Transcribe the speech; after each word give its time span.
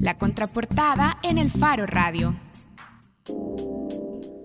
La 0.00 0.16
contraportada 0.16 1.18
en 1.22 1.38
el 1.38 1.50
Faro 1.50 1.84
Radio. 1.86 2.36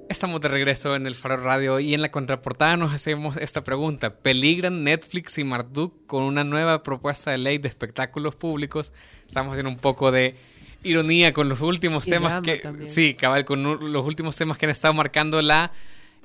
Estamos 0.10 0.42
de 0.42 0.48
regreso 0.48 0.96
en 0.96 1.06
el 1.06 1.16
Faro 1.16 1.38
Radio 1.38 1.80
y 1.80 1.94
en 1.94 2.02
la 2.02 2.10
contraportada 2.10 2.76
nos 2.76 2.92
hacemos 2.92 3.38
esta 3.38 3.64
pregunta. 3.64 4.16
¿Peligran 4.16 4.84
Netflix 4.84 5.38
y 5.38 5.44
Marduk 5.44 6.08
con 6.08 6.24
una 6.24 6.44
nueva 6.44 6.82
propuesta 6.82 7.32
de 7.32 7.38
ley 7.38 7.60
de 7.60 7.68
espectáculos 7.68 8.36
públicos? 8.36 8.94
Estamos 9.28 9.52
haciendo 9.52 9.70
un 9.70 9.78
poco 9.78 10.12
de 10.12 10.36
ironía 10.84 11.34
con 11.34 11.50
los 11.50 11.62
últimos 11.62 12.06
temas 12.06 12.42
que... 12.42 12.62
Sí, 12.86 13.14
cabal, 13.14 13.46
con 13.46 13.92
los 13.92 14.06
últimos 14.06 14.36
temas 14.36 14.58
que 14.58 14.66
han 14.66 14.72
estado 14.72 14.94
marcando 14.94 15.42
la... 15.42 15.72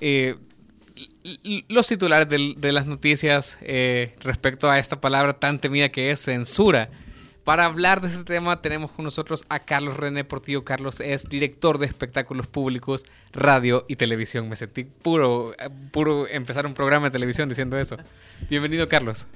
Eh, 0.00 0.36
los 1.69 1.86
titulares 1.86 2.28
de, 2.28 2.72
las 2.72 2.86
noticias 2.86 3.58
eh, 3.60 4.16
respecto 4.20 4.70
a 4.70 4.78
esta 4.78 5.00
palabra 5.00 5.34
tan 5.34 5.58
temida 5.58 5.91
que 5.91 6.10
es 6.10 6.20
censura. 6.20 6.88
Para 7.48 7.65
hablar 7.65 8.02
de 8.02 8.09
este 8.09 8.25
tema 8.25 8.61
tenemos 8.61 8.91
con 8.91 9.07
nosotros 9.07 9.47
a 9.48 9.61
Carlos 9.61 9.97
René 9.97 10.23
Portillo. 10.23 10.66
Carlos 10.66 11.01
es 11.01 11.30
director 11.30 11.79
de 11.79 11.87
espectáculos 11.87 12.47
públicos, 12.47 13.06
radio 13.33 13.86
y 13.89 13.97
televisión. 13.97 14.50
Me 14.50 14.56
sentí 14.56 14.84
puro, 14.84 15.55
puro 15.91 16.28
empezar 16.28 16.67
un 16.67 16.75
programa 16.75 17.06
de 17.06 17.12
televisión 17.12 17.48
diciendo 17.48 17.78
eso. 17.78 17.97
Bienvenido, 18.50 18.87
Carlos. 18.87 19.28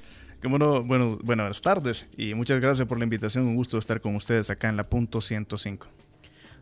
Bueno, 0.42 0.84
bueno, 0.84 1.18
buenas 1.22 1.62
tardes 1.62 2.06
y 2.14 2.34
muchas 2.34 2.60
gracias 2.60 2.86
por 2.86 2.98
la 2.98 3.04
invitación. 3.04 3.46
Un 3.46 3.56
gusto 3.56 3.78
estar 3.78 4.02
con 4.02 4.14
ustedes 4.14 4.50
acá 4.50 4.68
en 4.68 4.76
la 4.76 4.84
punto 4.84 5.22
105. 5.22 5.88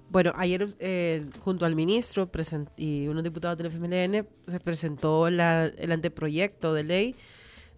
Bueno, 0.09 0.33
ayer 0.37 0.69
eh, 0.79 1.25
junto 1.41 1.67
al 1.67 1.75
ministro 1.75 2.31
y 2.77 3.09
unos 3.09 3.25
diputados 3.25 3.59
del 3.59 3.73
FMLN 3.73 4.25
se 4.47 4.61
presentó 4.61 5.27
el 5.27 5.41
anteproyecto 5.41 6.75
de 6.75 6.85
ley 6.85 7.17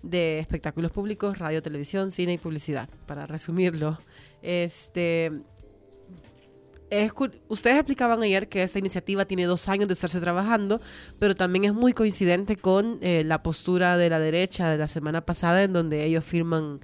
de 0.03 0.39
espectáculos 0.39 0.91
públicos, 0.91 1.39
radio, 1.39 1.63
televisión, 1.63 2.11
cine 2.11 2.35
y 2.35 2.39
publicidad, 2.39 2.89
para 3.07 3.27
resumirlo. 3.27 3.99
Este, 4.43 5.33
ustedes 7.49 7.77
explicaban 7.77 8.23
ayer 8.23 8.49
que 8.49 8.63
esta 8.63 8.79
iniciativa 8.79 9.25
tiene 9.25 9.45
dos 9.45 9.69
años 9.69 9.89
de 9.89 9.95
estarse 9.95 10.21
trabajando, 10.21 10.81
pero 11.19 11.35
también 11.35 11.65
es 11.65 11.75
muy 11.75 11.93
coincidente 11.93 12.57
con 12.57 12.99
eh, 13.01 13.23
la 13.25 13.43
postura 13.43 13.97
de 13.97 14.11
la 14.11 14.19
derecha 14.19 14.71
de 14.71 14.79
la 14.79 14.87
semana 14.87 15.23
pasada, 15.23 15.63
en 15.63 15.73
donde 15.73 16.05
ellos 16.05 16.25
firman 16.25 16.81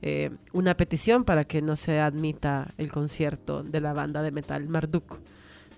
eh, 0.00 0.30
una 0.52 0.76
petición 0.76 1.24
para 1.24 1.44
que 1.44 1.62
no 1.62 1.76
se 1.76 2.00
admita 2.00 2.74
el 2.76 2.90
concierto 2.90 3.62
de 3.62 3.80
la 3.80 3.92
banda 3.92 4.22
de 4.22 4.32
metal 4.32 4.68
Marduk. 4.68 5.20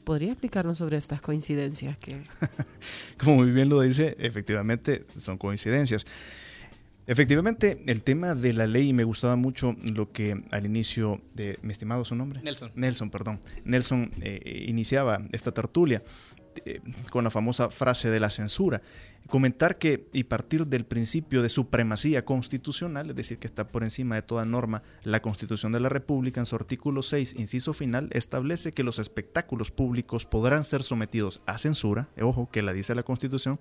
¿Podría 0.04 0.32
explicarnos 0.32 0.78
sobre 0.78 0.96
estas 0.96 1.20
coincidencias? 1.20 1.96
que 1.98 2.22
Como 3.18 3.36
muy 3.36 3.50
bien 3.50 3.68
lo 3.68 3.80
dice, 3.80 4.16
efectivamente 4.18 5.04
son 5.16 5.36
coincidencias. 5.38 6.06
Efectivamente, 7.06 7.82
el 7.86 8.02
tema 8.02 8.34
de 8.34 8.52
la 8.52 8.66
ley 8.66 8.92
me 8.92 9.04
gustaba 9.04 9.36
mucho 9.36 9.76
lo 9.94 10.10
que 10.12 10.42
al 10.50 10.64
inicio 10.64 11.20
de 11.34 11.58
mi 11.62 11.72
estimado 11.72 12.04
su 12.04 12.14
nombre. 12.14 12.40
Nelson. 12.42 12.72
Nelson, 12.74 13.10
perdón. 13.10 13.40
Nelson 13.64 14.10
eh, 14.20 14.64
iniciaba 14.68 15.20
esta 15.32 15.52
tertulia 15.52 16.02
eh, 16.64 16.80
con 17.10 17.24
la 17.24 17.30
famosa 17.30 17.68
frase 17.70 18.08
de 18.08 18.20
la 18.20 18.30
censura. 18.30 18.80
Comentar 19.28 19.76
que 19.76 20.08
y 20.12 20.24
partir 20.24 20.66
del 20.66 20.84
principio 20.84 21.42
de 21.42 21.48
supremacía 21.48 22.24
constitucional, 22.24 23.10
es 23.10 23.16
decir, 23.16 23.38
que 23.38 23.46
está 23.46 23.68
por 23.68 23.82
encima 23.82 24.14
de 24.14 24.22
toda 24.22 24.44
norma, 24.44 24.82
la 25.02 25.20
Constitución 25.20 25.72
de 25.72 25.80
la 25.80 25.88
República 25.88 26.40
en 26.40 26.46
su 26.46 26.56
artículo 26.56 27.02
6, 27.02 27.34
inciso 27.38 27.72
final, 27.74 28.08
establece 28.12 28.72
que 28.72 28.82
los 28.82 28.98
espectáculos 28.98 29.70
públicos 29.70 30.26
podrán 30.26 30.64
ser 30.64 30.82
sometidos 30.82 31.42
a 31.46 31.58
censura, 31.58 32.08
ojo 32.20 32.50
que 32.50 32.62
la 32.62 32.72
dice 32.72 32.94
la 32.94 33.02
Constitución, 33.02 33.58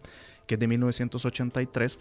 que 0.47 0.55
es 0.55 0.59
de 0.59 0.67
1983 0.67 1.99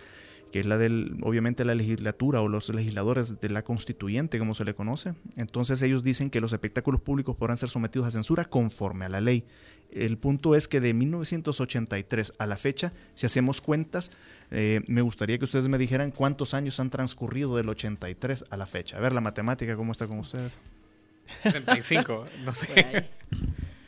que 0.52 0.60
es 0.60 0.66
la 0.66 0.78
del, 0.78 1.16
obviamente 1.22 1.64
la 1.64 1.74
legislatura 1.74 2.40
o 2.40 2.48
los 2.48 2.68
legisladores 2.68 3.40
de 3.40 3.48
la 3.48 3.62
constituyente, 3.64 4.38
como 4.38 4.54
se 4.54 4.64
le 4.64 4.74
conoce. 4.74 5.14
Entonces 5.36 5.80
ellos 5.82 6.04
dicen 6.04 6.30
que 6.30 6.40
los 6.40 6.52
espectáculos 6.52 7.00
públicos 7.00 7.34
podrán 7.34 7.56
ser 7.56 7.70
sometidos 7.70 8.06
a 8.06 8.10
censura 8.10 8.44
conforme 8.44 9.06
a 9.06 9.08
la 9.08 9.20
ley. 9.20 9.44
El 9.90 10.18
punto 10.18 10.54
es 10.54 10.68
que 10.68 10.80
de 10.80 10.94
1983 10.94 12.34
a 12.38 12.46
la 12.46 12.56
fecha, 12.56 12.92
si 13.14 13.26
hacemos 13.26 13.60
cuentas, 13.60 14.10
eh, 14.50 14.82
me 14.86 15.02
gustaría 15.02 15.38
que 15.38 15.44
ustedes 15.44 15.68
me 15.68 15.78
dijeran 15.78 16.10
cuántos 16.10 16.54
años 16.54 16.78
han 16.80 16.90
transcurrido 16.90 17.56
del 17.56 17.68
83 17.68 18.44
a 18.50 18.56
la 18.56 18.66
fecha. 18.66 18.98
A 18.98 19.00
ver, 19.00 19.12
la 19.12 19.20
matemática, 19.20 19.74
¿cómo 19.74 19.92
está 19.92 20.06
con 20.06 20.18
ustedes? 20.18 20.52
35, 21.42 22.26
no 22.44 22.52
sé. 22.52 23.08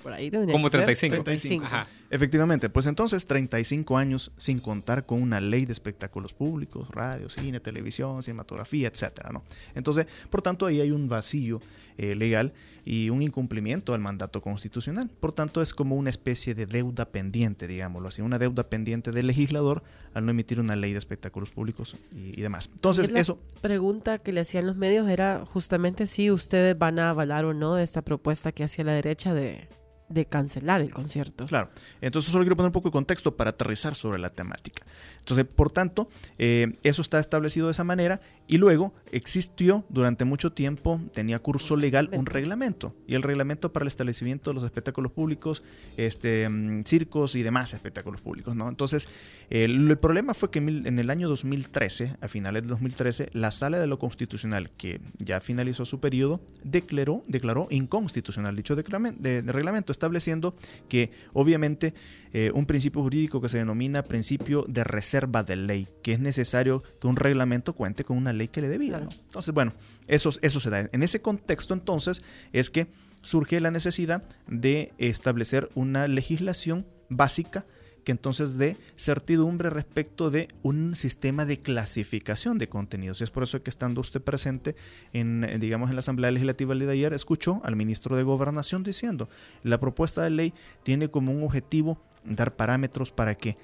Por 0.04 0.12
ahí 0.12 0.31
Como 0.31 0.69
35. 0.69 1.25
35. 1.25 1.66
Efectivamente, 2.10 2.69
pues 2.69 2.84
entonces 2.84 3.25
35 3.25 3.97
años 3.97 4.32
sin 4.37 4.60
contar 4.60 5.06
con 5.06 5.22
una 5.22 5.41
ley 5.41 5.65
de 5.65 5.72
espectáculos 5.72 6.34
públicos, 6.34 6.91
radio, 6.91 7.31
cine, 7.31 7.59
televisión, 7.59 8.22
cinematografía, 8.22 8.88
etcétera, 8.88 9.31
¿no? 9.32 9.42
Entonces, 9.75 10.06
por 10.28 10.42
tanto, 10.42 10.66
ahí 10.66 10.82
hay 10.82 10.91
un 10.91 11.09
vacío 11.09 11.62
eh, 11.97 12.15
legal 12.15 12.53
y 12.84 13.09
un 13.09 13.22
incumplimiento 13.22 13.94
al 13.94 14.00
mandato 14.00 14.42
constitucional. 14.42 15.09
Por 15.09 15.32
tanto, 15.32 15.62
es 15.62 15.72
como 15.72 15.97
una 15.97 16.10
especie 16.10 16.54
de 16.54 16.66
deuda 16.66 17.06
pendiente, 17.06 17.66
digámoslo 17.66 18.09
así, 18.09 18.21
una 18.21 18.38
deuda 18.38 18.69
pendiente 18.69 19.10
del 19.10 19.26
legislador 19.26 19.82
al 20.12 20.26
no 20.26 20.32
emitir 20.32 20.60
una 20.60 20.76
ley 20.76 20.92
de 20.92 20.98
espectáculos 20.98 21.50
públicos 21.50 21.97
y, 22.15 22.42
demás. 22.42 22.69
Entonces, 22.75 23.10
la 23.10 23.21
eso... 23.21 23.38
pregunta 23.62 24.19
que 24.19 24.32
le 24.32 24.42
hacían 24.42 24.66
los 24.66 24.76
medios 24.76 25.09
era 25.09 25.44
justamente 25.47 26.06
si 26.06 26.31
ustedes 26.31 26.78
van 26.78 26.98
a 26.98 27.10
avalar 27.10 27.47
o 27.47 27.54
no 27.54 27.78
esta 27.78 28.03
propuesta 28.03 28.53
que 28.53 28.65
hacía 28.65 28.84
la 28.84 28.92
derecha 28.92 29.32
de 29.32 29.66
de 30.09 30.26
cancelar 30.26 30.81
el 30.81 30.92
concierto. 30.92 31.47
Claro, 31.47 31.70
entonces 32.00 32.31
solo 32.31 32.44
quiero 32.44 32.56
poner 32.56 32.69
un 32.69 32.72
poco 32.72 32.88
de 32.88 32.92
contexto 32.92 33.37
para 33.37 33.50
aterrizar 33.50 33.94
sobre 33.94 34.19
la 34.19 34.31
temática. 34.31 34.84
Entonces, 35.19 35.47
por 35.47 35.70
tanto, 35.70 36.09
eh, 36.37 36.76
eso 36.82 37.00
está 37.00 37.19
establecido 37.19 37.66
de 37.66 37.72
esa 37.72 37.84
manera 37.84 38.20
y 38.47 38.59
luego 38.59 38.92
existió 39.10 39.87
durante 39.88 40.26
mucho 40.26 40.53
tiempo, 40.53 41.00
tenía 41.15 41.38
curso 41.38 41.76
legal 41.76 42.10
un 42.12 42.26
reglamento 42.26 42.94
y 43.06 43.15
el 43.15 43.22
reglamento 43.22 43.72
para 43.72 43.84
el 43.84 43.88
establecimiento 43.88 44.50
de 44.50 44.54
los 44.54 44.65
espectáculos 44.65 45.12
públicos, 45.12 45.62
este, 45.97 46.47
mm, 46.47 46.84
circos 46.84 47.36
y 47.36 47.42
demás 47.42 47.72
espectáculos 47.72 48.21
públicos. 48.21 48.54
¿no? 48.54 48.69
Entonces, 48.69 49.09
el, 49.48 49.97
problema 49.97 50.34
fue 50.34 50.50
que 50.50 50.59
en 50.59 50.98
el 50.98 51.09
año 51.09 51.28
2013, 51.28 52.16
a 52.21 52.28
finales 52.28 52.65
de 52.65 52.69
2013, 52.69 53.31
la 53.32 53.50
Sala 53.50 53.78
de 53.78 53.86
lo 53.86 53.98
Constitucional, 53.98 54.71
que 54.71 55.00
ya 55.19 55.41
finalizó 55.41 55.86
su 55.86 56.00
periodo, 56.00 56.42
declaró, 56.62 57.25
declaró 57.26 57.69
inconstitucional 57.71 58.56
dicho 58.56 58.76
de, 58.76 58.82
de 58.82 59.53
reglamento, 59.53 59.94
estableciendo 59.94 60.55
que 60.88 61.10
obviamente 61.32 61.94
eh, 62.32 62.50
un 62.53 62.66
principio 62.66 63.03
jurídico 63.03 63.41
que 63.41 63.49
se 63.49 63.59
denomina 63.59 64.03
principio 64.03 64.65
de 64.69 64.84
reserva 64.84 65.43
de 65.43 65.56
ley, 65.56 65.88
que 66.03 66.12
es 66.12 66.21
necesario 66.21 66.82
que 67.00 67.06
un 67.06 67.16
reglamento 67.16 67.75
cuente 67.75 68.04
con 68.04 68.16
una 68.16 68.33
ley 68.33 68.49
que 68.49 68.60
le 68.60 68.69
dé 68.69 68.77
vida. 68.77 68.99
Entonces, 68.99 69.54
bueno, 69.54 69.72
eso, 70.09 70.31
eso 70.43 70.60
se 70.60 70.71
da. 70.71 70.88
En 70.93 71.03
ese 71.03 71.22
contexto, 71.22 71.75
entonces, 71.75 72.22
es 72.53 72.71
que 72.71 72.88
surge 73.22 73.60
la 73.60 73.71
necesidad 73.71 74.25
de 74.47 74.93
establecer 74.99 75.71
una 75.75 76.09
legislación 76.09 76.87
básica 77.09 77.65
que 78.04 78.12
entonces 78.12 78.59
dé 78.59 78.76
certidumbre 78.97 79.70
respecto 79.70 80.31
de 80.31 80.48
un 80.62 80.94
sistema 80.97 81.44
de 81.44 81.59
clasificación 81.59 82.59
de 82.59 82.69
contenidos. 82.69 83.20
Y 83.20 83.25
es 83.25 83.31
por 83.31 83.42
eso 83.42 83.62
que 83.62 83.70
estando 83.70 84.00
usted 84.00 84.20
presente 84.20 84.76
en, 85.12 85.59
digamos, 85.60 85.91
en 85.91 85.97
la 85.97 86.00
Asamblea 86.00 86.31
Legislativa 86.31 86.75
de 86.75 86.92
ayer, 86.92 87.12
escuchó 87.12 87.60
al 87.65 87.77
ministro 87.77 88.16
de 88.16 88.22
Gobernación 88.22 88.83
diciendo, 88.83 89.28
la 89.62 89.78
propuesta 89.78 90.22
de 90.22 90.30
ley 90.30 90.53
tiene 90.83 91.09
como 91.09 91.33
un 91.33 91.42
objetivo 91.42 91.98
dar 92.24 92.56
parámetros 92.56 93.10
para 93.10 93.34
que 93.34 93.56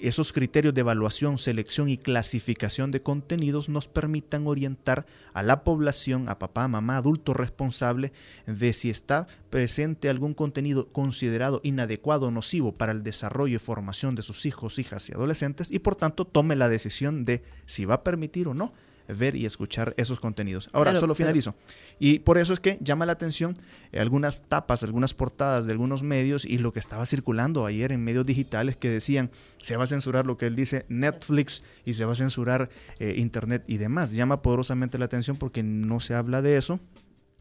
esos 0.00 0.32
criterios 0.32 0.74
de 0.74 0.80
evaluación, 0.80 1.38
selección 1.38 1.88
y 1.88 1.98
clasificación 1.98 2.90
de 2.90 3.02
contenidos 3.02 3.68
nos 3.68 3.86
permitan 3.86 4.46
orientar 4.46 5.06
a 5.32 5.42
la 5.42 5.62
población, 5.62 6.28
a 6.28 6.38
papá, 6.38 6.66
mamá, 6.68 6.96
adulto 6.96 7.34
responsable, 7.34 8.12
de 8.46 8.72
si 8.72 8.90
está 8.90 9.26
presente 9.50 10.08
algún 10.08 10.34
contenido 10.34 10.88
considerado 10.88 11.60
inadecuado 11.62 12.26
o 12.26 12.30
nocivo 12.30 12.72
para 12.72 12.92
el 12.92 13.02
desarrollo 13.02 13.56
y 13.56 13.60
formación 13.60 14.14
de 14.14 14.22
sus 14.22 14.46
hijos, 14.46 14.78
hijas 14.78 15.08
y 15.08 15.12
adolescentes 15.12 15.70
y 15.70 15.78
por 15.78 15.96
tanto 15.96 16.24
tome 16.24 16.56
la 16.56 16.68
decisión 16.68 17.24
de 17.24 17.42
si 17.66 17.84
va 17.84 17.96
a 17.96 18.04
permitir 18.04 18.48
o 18.48 18.54
no 18.54 18.72
ver 19.08 19.36
y 19.36 19.46
escuchar 19.46 19.94
esos 19.96 20.20
contenidos. 20.20 20.68
Ahora, 20.72 20.94
solo 20.94 21.14
finalizo. 21.14 21.54
Y 21.98 22.20
por 22.20 22.38
eso 22.38 22.52
es 22.52 22.60
que 22.60 22.78
llama 22.80 23.06
la 23.06 23.12
atención 23.12 23.56
eh, 23.92 24.00
algunas 24.00 24.44
tapas, 24.48 24.82
algunas 24.82 25.14
portadas 25.14 25.66
de 25.66 25.72
algunos 25.72 26.02
medios 26.02 26.44
y 26.44 26.58
lo 26.58 26.72
que 26.72 26.80
estaba 26.80 27.06
circulando 27.06 27.66
ayer 27.66 27.92
en 27.92 28.02
medios 28.02 28.26
digitales 28.26 28.76
que 28.76 28.90
decían 28.90 29.30
se 29.58 29.76
va 29.76 29.84
a 29.84 29.86
censurar 29.86 30.26
lo 30.26 30.36
que 30.36 30.46
él 30.46 30.56
dice 30.56 30.84
Netflix 30.88 31.64
y 31.84 31.94
se 31.94 32.04
va 32.04 32.12
a 32.12 32.16
censurar 32.16 32.68
eh, 32.98 33.14
Internet 33.16 33.64
y 33.66 33.78
demás. 33.78 34.12
Llama 34.12 34.42
poderosamente 34.42 34.98
la 34.98 35.04
atención 35.06 35.36
porque 35.36 35.62
no 35.62 36.00
se 36.00 36.14
habla 36.14 36.42
de 36.42 36.56
eso 36.56 36.80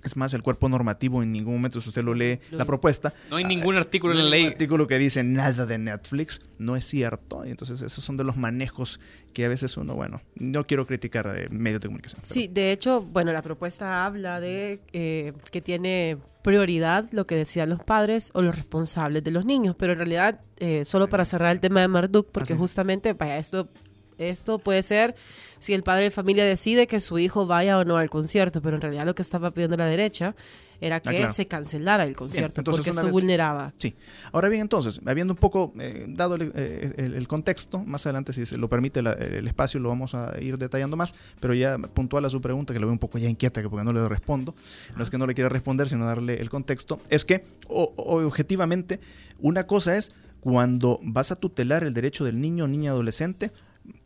Es 0.04 0.18
más, 0.18 0.34
el 0.34 0.44
cuerpo 0.44 0.70
normativo 0.70 1.24
en 1.24 1.32
ningún 1.32 1.56
momento, 1.56 1.80
si 1.82 1.90
usted 1.90 2.04
lo 2.04 2.14
lee, 2.14 2.40
la 2.52 2.66
propuesta. 2.66 3.14
No 3.30 3.38
hay 3.38 3.46
ningún 3.46 3.76
artículo 3.76 4.14
en 4.14 4.24
la 4.24 4.30
ley. 4.30 4.46
artículo 4.46 4.88
que 4.88 4.98
dice 4.98 5.24
nada 5.24 5.66
de 5.66 5.78
Netflix. 5.78 6.42
No 6.60 6.76
es 6.76 6.86
cierto. 6.86 7.46
Y 7.46 7.52
entonces, 7.52 7.82
esos 7.82 8.04
son 8.04 8.18
de 8.18 8.24
los 8.24 8.38
manejos 8.38 9.00
que 9.34 9.46
a 9.46 9.48
veces 9.48 9.78
uno, 9.78 9.96
bueno, 9.96 10.22
no 10.36 10.66
quiero 10.68 10.86
criticar 10.86 11.32
de 11.34 11.50
medios 11.50 11.82
de 11.82 11.88
comunicación. 11.88 12.22
Sí, 12.24 12.48
de 12.48 12.72
hecho, 12.72 13.02
bueno, 13.02 13.32
la 13.32 13.42
propuesta 13.42 14.06
habla 14.06 14.40
de 14.40 14.80
eh, 14.94 15.34
que 15.52 15.62
tiene 15.62 16.18
prioridad 16.44 17.06
lo 17.12 17.26
que 17.26 17.36
decían 17.36 17.70
los 17.70 17.82
padres 17.82 18.30
o 18.34 18.42
los 18.42 18.56
responsables 18.56 19.24
de 19.24 19.32
los 19.32 19.46
niños, 19.46 19.76
pero 19.78 19.94
en 19.94 20.00
realidad, 20.00 20.42
eh, 20.58 20.86
solo 20.86 21.08
para 21.08 21.26
cerrar 21.26 21.52
el 21.52 21.60
tema 21.60 21.80
de 21.82 21.88
Marduk, 21.88 22.30
porque 22.32 22.54
justamente, 22.54 23.14
vaya, 23.14 23.38
esto 23.38 23.70
esto 24.18 24.60
puede 24.60 24.84
ser 24.84 25.16
si 25.60 25.74
el 25.74 25.84
padre 25.84 26.04
de 26.04 26.12
familia 26.12 26.46
decide 26.46 26.88
que 26.88 27.00
su 27.00 27.20
hijo 27.20 27.46
vaya 27.46 27.78
o 27.78 27.86
no 27.86 27.98
al 27.98 28.10
concierto, 28.10 28.62
pero 28.62 28.76
en 28.76 28.82
realidad 28.82 29.06
lo 29.06 29.16
que 29.16 29.22
estaba 29.22 29.52
pidiendo 29.52 29.78
la 29.78 29.86
derecha 29.86 30.36
era 30.82 30.98
ah, 30.98 31.00
que 31.00 31.30
se 31.30 31.48
cancelara 31.48 32.04
el 32.04 32.16
concierto 32.16 32.64
porque 32.64 32.90
eso 32.90 33.08
vulneraba. 33.08 33.72
Sí. 33.78 33.96
Ahora 34.34 34.50
bien, 34.50 34.64
entonces, 34.64 35.00
habiendo 35.06 35.34
un 35.34 35.38
poco 35.38 35.74
eh, 35.80 36.06
dado 36.10 36.36
eh, 36.38 36.94
el, 36.98 37.28
contexto, 37.30 37.80
más 37.80 38.06
adelante, 38.06 38.34
si 38.34 38.46
se 38.46 38.58
lo 38.58 38.68
permite 38.68 39.00
el 39.00 39.48
espacio, 39.48 39.80
lo 39.80 39.88
vamos 39.88 40.14
a 40.14 40.34
ir 40.42 40.58
detallando 40.58 40.98
más, 40.98 41.16
pero 41.40 41.54
ya 41.54 41.78
puntual 41.78 42.26
a 42.26 42.30
su 42.30 42.42
pregunta, 42.42 42.74
que 42.74 42.80
lo 42.82 42.88
veo 42.88 42.94
un 42.94 43.00
poco 43.00 43.18
ya 43.18 43.30
inquieta, 43.30 43.62
que 43.62 43.70
porque 43.70 43.86
no 43.86 43.94
le 43.94 44.08
respondo, 44.10 44.54
no 44.98 45.04
es 45.04 45.10
que 45.10 45.18
no 45.18 45.26
le 45.26 45.34
quiera 45.34 45.50
responder, 45.50 45.88
sino 45.88 46.06
darle 46.06 46.42
el 46.42 46.50
contexto, 46.50 47.00
es 47.10 47.24
que 47.24 47.46
objetivamente 47.70 49.00
una 49.40 49.66
cosa 49.66 49.96
es 49.96 50.14
cuando 50.42 51.00
vas 51.02 51.32
a 51.32 51.38
tutelar 51.38 51.86
el 51.86 51.94
derecho 51.94 52.26
del 52.26 52.42
niño 52.42 52.66
o 52.66 52.68
niña 52.68 52.92
adolescente, 52.92 53.52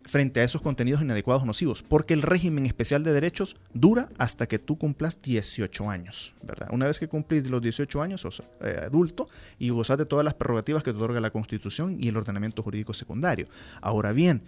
frente 0.05 0.39
a 0.39 0.43
esos 0.43 0.61
contenidos 0.61 1.01
inadecuados 1.01 1.43
o 1.43 1.45
nocivos, 1.45 1.83
porque 1.83 2.13
el 2.13 2.21
régimen 2.21 2.65
especial 2.65 3.03
de 3.03 3.13
derechos 3.13 3.57
dura 3.73 4.09
hasta 4.17 4.47
que 4.47 4.57
tú 4.57 4.77
cumplas 4.77 5.21
18 5.21 5.89
años, 5.89 6.33
¿verdad? 6.41 6.69
Una 6.71 6.87
vez 6.87 6.99
que 6.99 7.07
cumplís 7.07 7.49
los 7.49 7.61
18 7.61 8.01
años, 8.01 8.21
sos 8.21 8.41
eh, 8.61 8.79
adulto 8.83 9.27
y 9.59 9.69
gozas 9.69 9.97
de 9.97 10.05
todas 10.05 10.23
las 10.23 10.33
prerrogativas 10.33 10.83
que 10.83 10.91
te 10.91 10.97
otorga 10.97 11.19
la 11.19 11.31
Constitución 11.31 11.97
y 11.99 12.07
el 12.07 12.17
ordenamiento 12.17 12.63
jurídico 12.63 12.93
secundario. 12.93 13.47
Ahora 13.81 14.13
bien, 14.13 14.43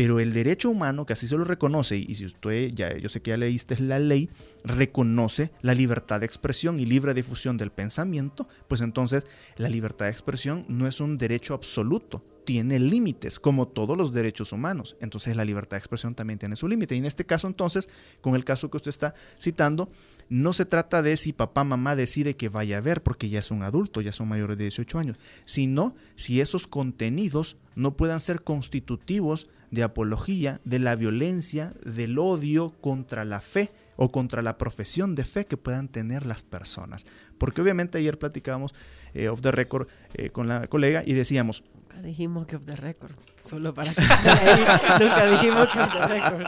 pero 0.00 0.18
el 0.18 0.32
derecho 0.32 0.70
humano, 0.70 1.04
que 1.04 1.12
así 1.12 1.26
se 1.26 1.36
lo 1.36 1.44
reconoce, 1.44 1.98
y 1.98 2.14
si 2.14 2.24
usted 2.24 2.70
ya, 2.70 2.96
yo 2.96 3.10
sé 3.10 3.20
que 3.20 3.32
ya 3.32 3.36
leíste 3.36 3.78
la 3.82 3.98
ley, 3.98 4.30
reconoce 4.64 5.50
la 5.60 5.74
libertad 5.74 6.20
de 6.20 6.24
expresión 6.24 6.80
y 6.80 6.86
libre 6.86 7.12
difusión 7.12 7.58
del 7.58 7.70
pensamiento, 7.70 8.48
pues 8.66 8.80
entonces 8.80 9.26
la 9.58 9.68
libertad 9.68 10.06
de 10.06 10.12
expresión 10.12 10.64
no 10.68 10.86
es 10.86 11.02
un 11.02 11.18
derecho 11.18 11.52
absoluto, 11.52 12.24
tiene 12.46 12.78
límites, 12.78 13.38
como 13.38 13.68
todos 13.68 13.94
los 13.98 14.14
derechos 14.14 14.54
humanos. 14.54 14.96
Entonces 15.02 15.36
la 15.36 15.44
libertad 15.44 15.76
de 15.76 15.80
expresión 15.80 16.14
también 16.14 16.38
tiene 16.38 16.56
su 16.56 16.66
límite. 16.66 16.94
Y 16.94 16.98
en 16.98 17.04
este 17.04 17.26
caso 17.26 17.46
entonces, 17.46 17.90
con 18.22 18.34
el 18.34 18.46
caso 18.46 18.70
que 18.70 18.78
usted 18.78 18.88
está 18.88 19.14
citando, 19.38 19.90
no 20.30 20.54
se 20.54 20.64
trata 20.64 21.02
de 21.02 21.18
si 21.18 21.34
papá, 21.34 21.62
mamá 21.62 21.94
decide 21.94 22.36
que 22.36 22.48
vaya 22.48 22.78
a 22.78 22.80
ver, 22.80 23.02
porque 23.02 23.28
ya 23.28 23.40
es 23.40 23.50
un 23.50 23.62
adulto, 23.62 24.00
ya 24.00 24.12
son 24.12 24.28
mayores 24.28 24.56
de 24.56 24.64
18 24.64 24.98
años, 24.98 25.18
sino 25.44 25.94
si 26.16 26.40
esos 26.40 26.66
contenidos 26.66 27.58
no 27.74 27.98
puedan 27.98 28.20
ser 28.20 28.42
constitutivos 28.42 29.48
de 29.70 29.82
apología 29.82 30.60
de 30.64 30.78
la 30.78 30.96
violencia, 30.96 31.74
del 31.84 32.18
odio 32.18 32.70
contra 32.80 33.24
la 33.24 33.40
fe 33.40 33.70
o 33.96 34.10
contra 34.10 34.42
la 34.42 34.58
profesión 34.58 35.14
de 35.14 35.24
fe 35.24 35.46
que 35.46 35.56
puedan 35.56 35.88
tener 35.88 36.26
las 36.26 36.42
personas. 36.42 37.06
Porque 37.38 37.60
obviamente 37.60 37.98
ayer 37.98 38.18
platicábamos 38.18 38.74
eh, 39.14 39.28
off 39.28 39.42
the 39.42 39.52
record 39.52 39.88
eh, 40.14 40.30
con 40.30 40.48
la 40.48 40.66
colega 40.66 41.02
y 41.04 41.12
decíamos... 41.12 41.64
Nunca 41.74 42.02
dijimos 42.02 42.46
que 42.46 42.56
off 42.56 42.64
the 42.64 42.76
record, 42.76 43.12
solo 43.38 43.74
para 43.74 43.92
que 43.92 44.00
Nunca 45.00 45.26
dijimos 45.30 45.66
que 45.66 45.78
off 45.78 45.92
the 45.92 46.06
record. 46.08 46.46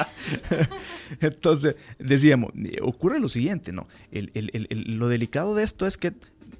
Entonces, 1.20 1.76
decíamos, 1.98 2.52
ocurre 2.80 3.20
lo 3.20 3.28
siguiente, 3.28 3.72
¿no? 3.72 3.86
lo 4.10 5.08
delicado 5.08 5.54
de 5.54 5.64
esto 5.64 5.86
es 5.86 5.96
que 5.96 6.14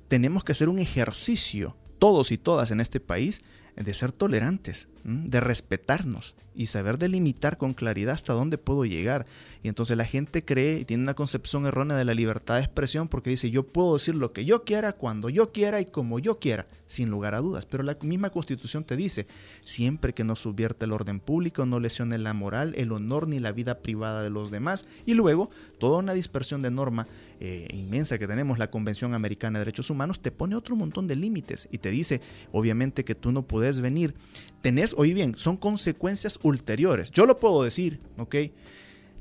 tenemos 0.08 0.44
que 0.44 0.52
hacer 0.52 0.68
un 0.68 0.78
ejercicio, 0.78 1.76
todos 1.98 2.32
y 2.32 2.38
todas 2.38 2.70
en 2.70 2.80
este 2.80 3.00
país, 3.00 3.42
de 3.76 3.94
ser 3.94 4.12
tolerantes, 4.12 4.88
de 5.04 5.40
respetarnos 5.40 6.34
y 6.54 6.66
saber 6.66 6.98
delimitar 6.98 7.56
con 7.56 7.72
claridad 7.74 8.14
hasta 8.14 8.32
dónde 8.32 8.58
puedo 8.58 8.84
llegar. 8.84 9.26
Y 9.62 9.68
entonces 9.68 9.96
la 9.96 10.04
gente 10.04 10.44
cree 10.44 10.80
y 10.80 10.84
tiene 10.84 11.02
una 11.02 11.14
concepción 11.14 11.66
errónea 11.66 11.96
de 11.96 12.04
la 12.04 12.14
libertad 12.14 12.56
de 12.56 12.62
expresión 12.62 13.08
porque 13.08 13.30
dice 13.30 13.50
yo 13.50 13.66
puedo 13.66 13.94
decir 13.94 14.14
lo 14.14 14.32
que 14.32 14.44
yo 14.44 14.64
quiera, 14.64 14.92
cuando 14.92 15.28
yo 15.28 15.52
quiera 15.52 15.80
y 15.80 15.86
como 15.86 16.18
yo 16.18 16.38
quiera, 16.38 16.66
sin 16.86 17.10
lugar 17.10 17.34
a 17.34 17.40
dudas. 17.40 17.66
Pero 17.66 17.82
la 17.82 17.96
misma 18.02 18.30
constitución 18.30 18.84
te 18.84 18.96
dice, 18.96 19.26
siempre 19.64 20.12
que 20.12 20.24
no 20.24 20.36
subvierte 20.36 20.84
el 20.84 20.92
orden 20.92 21.20
público, 21.20 21.64
no 21.64 21.80
lesione 21.80 22.18
la 22.18 22.34
moral, 22.34 22.74
el 22.76 22.92
honor 22.92 23.28
ni 23.28 23.38
la 23.38 23.52
vida 23.52 23.78
privada 23.78 24.22
de 24.22 24.30
los 24.30 24.50
demás. 24.50 24.84
Y 25.06 25.14
luego, 25.14 25.50
toda 25.78 25.98
una 25.98 26.12
dispersión 26.12 26.62
de 26.62 26.70
norma 26.70 27.06
eh, 27.40 27.68
inmensa 27.72 28.18
que 28.18 28.26
tenemos, 28.26 28.58
la 28.58 28.70
Convención 28.70 29.14
Americana 29.14 29.58
de 29.58 29.64
Derechos 29.64 29.90
Humanos, 29.90 30.20
te 30.20 30.30
pone 30.30 30.54
otro 30.54 30.76
montón 30.76 31.06
de 31.06 31.16
límites 31.16 31.68
y 31.72 31.78
te 31.78 31.90
dice, 31.90 32.20
obviamente, 32.52 33.04
que 33.04 33.14
tú 33.14 33.32
no 33.32 33.42
puedes 33.42 33.80
venir. 33.80 34.14
Tenés, 34.62 34.94
oye 34.96 35.12
bien, 35.12 35.34
son 35.36 35.56
consecuencias 35.56 36.38
ulteriores. 36.42 37.10
Yo 37.10 37.26
lo 37.26 37.38
puedo 37.38 37.62
decir, 37.62 38.00
¿ok? 38.16 38.36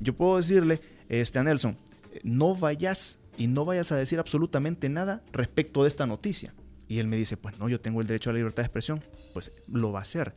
Yo 0.00 0.16
puedo 0.16 0.36
decirle 0.36 0.80
este, 1.08 1.38
a 1.38 1.44
Nelson, 1.44 1.76
no 2.22 2.54
vayas 2.54 3.18
y 3.36 3.48
no 3.48 3.64
vayas 3.64 3.92
a 3.92 3.96
decir 3.96 4.18
absolutamente 4.18 4.88
nada 4.88 5.22
respecto 5.32 5.82
de 5.82 5.88
esta 5.88 6.06
noticia. 6.06 6.54
Y 6.88 6.98
él 6.98 7.06
me 7.06 7.16
dice, 7.16 7.36
pues 7.36 7.58
no, 7.58 7.68
yo 7.68 7.80
tengo 7.80 8.00
el 8.00 8.06
derecho 8.06 8.30
a 8.30 8.32
la 8.32 8.38
libertad 8.38 8.62
de 8.62 8.66
expresión. 8.66 9.00
Pues 9.32 9.52
lo 9.66 9.92
va 9.92 10.00
a 10.00 10.02
hacer. 10.02 10.34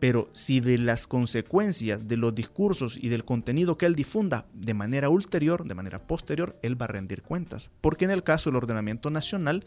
Pero 0.00 0.28
si 0.32 0.58
de 0.58 0.78
las 0.78 1.06
consecuencias 1.06 2.08
de 2.08 2.16
los 2.16 2.34
discursos 2.34 2.98
y 3.00 3.08
del 3.08 3.24
contenido 3.24 3.78
que 3.78 3.86
él 3.86 3.94
difunda 3.94 4.48
de 4.52 4.74
manera 4.74 5.08
ulterior, 5.08 5.64
de 5.64 5.76
manera 5.76 6.04
posterior, 6.04 6.58
él 6.62 6.80
va 6.80 6.86
a 6.86 6.88
rendir 6.88 7.22
cuentas. 7.22 7.70
Porque 7.80 8.04
en 8.04 8.10
el 8.10 8.24
caso 8.24 8.50
del 8.50 8.56
ordenamiento 8.56 9.10
nacional, 9.10 9.64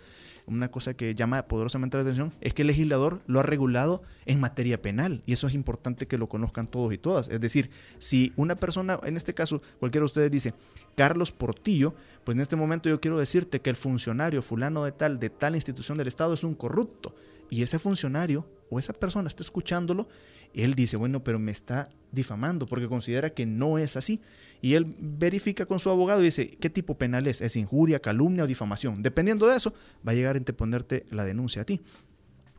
una 0.47 0.69
cosa 0.69 0.94
que 0.94 1.15
llama 1.15 1.47
poderosamente 1.47 1.97
la 1.97 2.03
atención 2.03 2.33
es 2.42 2.53
que 2.53 2.62
el 2.62 2.68
legislador 2.68 3.21
lo 3.27 3.39
ha 3.39 3.44
regulado 3.44 4.03
en 4.25 4.39
materia 4.39 4.81
penal. 4.81 5.24
Y 5.25 5.33
eso 5.33 5.47
es 5.47 5.53
importante 5.53 6.07
que 6.07 6.18
lo 6.18 6.27
conozcan 6.27 6.68
todos 6.68 6.94
y 6.94 6.97
todas. 6.97 7.30
Es 7.30 7.42
decir, 7.42 7.69
si 8.00 8.33
una 8.36 8.56
persona, 8.56 9.00
en 9.03 9.18
este 9.18 9.33
caso, 9.33 9.62
cualquiera 9.80 10.03
de 10.03 10.06
ustedes 10.06 10.31
dice, 10.31 10.53
Carlos 10.95 11.31
Portillo, 11.31 11.95
pues 12.24 12.36
en 12.36 12.42
este 12.42 12.56
momento 12.56 12.89
yo 12.89 13.01
quiero 13.01 13.18
decirte 13.18 13.62
que 13.62 13.69
el 13.69 13.75
funcionario 13.75 14.42
fulano 14.42 14.83
de 14.83 14.92
tal, 14.92 15.19
de 15.19 15.30
tal 15.30 15.56
institución 15.56 15.97
del 15.97 16.07
Estado 16.07 16.33
es 16.33 16.44
un 16.44 16.56
corrupto. 16.56 17.15
Y 17.50 17.62
ese 17.62 17.80
funcionario 17.80 18.48
o 18.69 18.80
esa 18.80 18.94
persona 18.94 19.27
está 19.27 19.44
escuchándolo, 19.44 20.07
él 20.63 20.73
dice, 20.73 20.97
bueno, 20.97 21.23
pero 21.23 21.39
me 21.39 21.51
está 21.51 21.89
difamando 22.11 22.65
porque 22.65 22.87
considera 22.87 23.31
que 23.31 23.45
no 23.45 23.77
es 23.77 23.95
así. 23.97 24.21
Y 24.61 24.73
él 24.73 24.95
verifica 24.99 25.65
con 25.65 25.79
su 25.79 25.89
abogado 25.89 26.21
y 26.21 26.25
dice, 26.25 26.47
¿qué 26.59 26.69
tipo 26.69 26.97
penal 26.97 27.27
es? 27.27 27.41
¿Es 27.41 27.55
injuria, 27.55 27.99
calumnia 27.99 28.45
o 28.45 28.47
difamación? 28.47 29.03
Dependiendo 29.03 29.47
de 29.47 29.57
eso, 29.57 29.73
va 30.07 30.13
a 30.13 30.15
llegar 30.15 30.35
a 30.35 30.39
interponerte 30.39 31.05
la 31.12 31.25
denuncia 31.25 31.62
a 31.62 31.65
ti. 31.65 31.81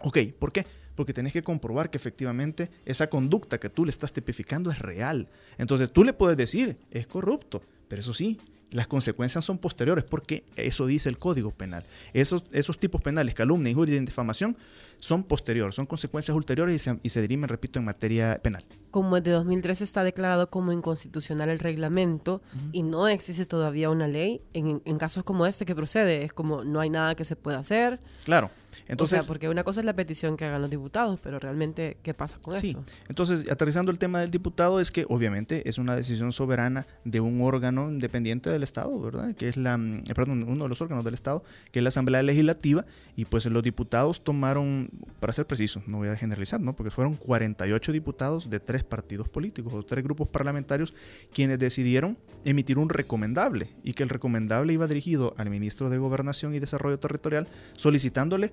Ok, 0.00 0.18
¿por 0.38 0.52
qué? 0.52 0.66
Porque 0.94 1.12
tenés 1.12 1.32
que 1.32 1.42
comprobar 1.42 1.90
que 1.90 1.98
efectivamente 1.98 2.70
esa 2.84 3.08
conducta 3.08 3.58
que 3.58 3.70
tú 3.70 3.84
le 3.84 3.90
estás 3.90 4.12
tipificando 4.12 4.70
es 4.70 4.78
real. 4.78 5.28
Entonces 5.58 5.90
tú 5.90 6.04
le 6.04 6.12
puedes 6.12 6.36
decir, 6.36 6.78
es 6.90 7.06
corrupto, 7.06 7.62
pero 7.88 8.00
eso 8.00 8.14
sí, 8.14 8.38
las 8.70 8.86
consecuencias 8.86 9.44
son 9.44 9.58
posteriores 9.58 10.04
porque 10.04 10.44
eso 10.56 10.86
dice 10.86 11.08
el 11.08 11.18
Código 11.18 11.50
Penal. 11.50 11.84
Esos, 12.12 12.44
esos 12.52 12.78
tipos 12.78 13.00
penales, 13.00 13.34
calumnia, 13.34 13.70
injuria 13.70 13.96
y 13.96 14.00
difamación, 14.00 14.56
son 14.98 15.24
posteriores, 15.24 15.74
son 15.74 15.86
consecuencias 15.86 16.36
ulteriores 16.36 16.74
y 16.74 16.78
se, 16.78 16.98
y 17.02 17.08
se 17.10 17.20
dirimen, 17.20 17.48
repito, 17.48 17.78
en 17.78 17.84
materia 17.84 18.40
penal. 18.42 18.64
Como 18.90 19.16
desde 19.16 19.32
2013 19.32 19.84
está 19.84 20.04
declarado 20.04 20.50
como 20.50 20.72
inconstitucional 20.72 21.48
el 21.50 21.58
reglamento 21.58 22.42
y 22.72 22.82
no 22.82 23.08
existe 23.08 23.46
todavía 23.46 23.90
una 23.90 24.08
ley, 24.08 24.40
en, 24.54 24.82
en, 24.84 24.98
casos 24.98 25.24
como 25.24 25.46
este 25.46 25.66
que 25.66 25.74
procede, 25.74 26.24
es 26.24 26.32
como 26.32 26.64
no 26.64 26.80
hay 26.80 26.90
nada 26.90 27.14
que 27.14 27.24
se 27.24 27.36
pueda 27.36 27.58
hacer. 27.58 28.00
Claro. 28.24 28.50
Entonces, 28.88 29.18
o 29.18 29.22
sea, 29.22 29.28
porque 29.28 29.48
una 29.48 29.64
cosa 29.64 29.80
es 29.80 29.86
la 29.86 29.94
petición 29.94 30.36
que 30.36 30.44
hagan 30.44 30.60
los 30.60 30.70
diputados, 30.70 31.18
pero 31.22 31.38
realmente, 31.38 31.96
¿qué 32.02 32.14
pasa 32.14 32.38
con 32.40 32.58
sí. 32.58 32.76
Entonces, 33.08 33.46
aterrizando 33.50 33.90
el 33.90 33.98
tema 33.98 34.20
del 34.20 34.30
diputado, 34.30 34.80
es 34.80 34.90
que 34.90 35.06
obviamente 35.08 35.68
es 35.68 35.78
una 35.78 35.96
decisión 35.96 36.32
soberana 36.32 36.86
de 37.04 37.20
un 37.20 37.40
órgano 37.42 37.90
independiente 37.90 38.50
del 38.50 38.62
Estado, 38.62 38.98
¿verdad? 39.00 39.34
Que 39.34 39.48
es 39.48 39.56
la, 39.56 39.76
mm, 39.76 40.04
perdón, 40.14 40.44
uno 40.46 40.64
de 40.64 40.68
los 40.68 40.80
órganos 40.80 41.04
del 41.04 41.14
Estado, 41.14 41.42
que 41.72 41.80
es 41.80 41.82
la 41.82 41.88
Asamblea 41.88 42.22
Legislativa, 42.22 42.84
y 43.16 43.24
pues 43.24 43.46
los 43.46 43.62
diputados 43.62 44.22
tomaron, 44.22 44.85
para 45.20 45.32
ser 45.32 45.46
precisos, 45.46 45.86
no 45.88 45.98
voy 45.98 46.08
a 46.08 46.16
generalizar, 46.16 46.60
¿no? 46.60 46.76
Porque 46.76 46.90
fueron 46.90 47.14
48 47.14 47.92
diputados 47.92 48.50
de 48.50 48.60
tres 48.60 48.84
partidos 48.84 49.28
políticos, 49.28 49.72
o 49.74 49.82
tres 49.82 50.04
grupos 50.04 50.28
parlamentarios, 50.28 50.94
quienes 51.32 51.58
decidieron 51.58 52.18
emitir 52.44 52.78
un 52.78 52.88
recomendable, 52.88 53.70
y 53.82 53.94
que 53.94 54.02
el 54.02 54.08
recomendable 54.08 54.72
iba 54.72 54.86
dirigido 54.86 55.34
al 55.38 55.50
ministro 55.50 55.90
de 55.90 55.98
Gobernación 55.98 56.54
y 56.54 56.58
Desarrollo 56.58 56.98
Territorial, 56.98 57.48
solicitándole 57.74 58.52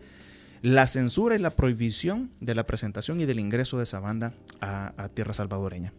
la 0.63 0.87
censura 0.87 1.35
y 1.35 1.39
la 1.39 1.55
prohibición 1.57 2.31
de 2.39 2.55
la 2.55 2.65
presentación 2.65 3.19
y 3.19 3.25
del 3.25 3.39
ingreso 3.39 3.77
de 3.77 3.83
esa 3.83 3.99
banda 3.99 4.33
a, 4.61 5.09
tierra 5.13 5.33
salvadoreña. 5.33 5.93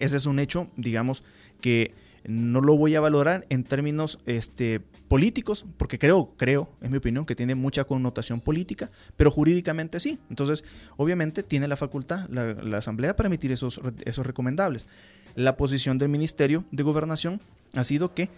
Ese 0.00 0.16
es 0.16 0.24
un 0.24 0.38
hecho, 0.38 0.70
digamos, 0.76 1.22
que 1.60 1.94
no 2.28 2.60
lo 2.60 2.76
voy 2.76 2.94
a 2.94 3.00
valorar 3.00 3.46
en 3.48 3.64
términos 3.64 4.18
este, 4.26 4.80
políticos, 5.08 5.66
porque 5.76 5.98
creo, 5.98 6.34
creo, 6.36 6.68
en 6.80 6.90
mi 6.90 6.98
opinión, 6.98 7.26
que 7.26 7.36
tiene 7.36 7.54
mucha 7.54 7.84
connotación 7.84 8.40
política, 8.40 8.90
pero 9.16 9.30
jurídicamente 9.30 10.00
sí. 10.00 10.18
Entonces, 10.30 10.64
obviamente, 10.96 11.42
tiene 11.42 11.68
la 11.68 11.76
facultad 11.76 12.28
la, 12.28 12.54
la 12.54 12.78
Asamblea 12.78 13.16
para 13.16 13.28
emitir 13.28 13.52
esos, 13.52 13.80
esos 14.04 14.26
recomendables. 14.26 14.88
La 15.34 15.56
posición 15.56 15.98
del 15.98 16.08
Ministerio 16.08 16.64
de 16.70 16.82
Gobernación 16.82 17.40
ha 17.74 17.84
sido 17.84 18.14
que 18.14 18.30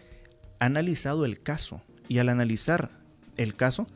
ha 0.58 0.66
analizado 0.66 1.24
el 1.24 1.40
caso 1.40 1.82
y 2.08 2.18
al 2.18 2.28
analizar 2.28 2.90
el 3.36 3.54
caso 3.54 3.86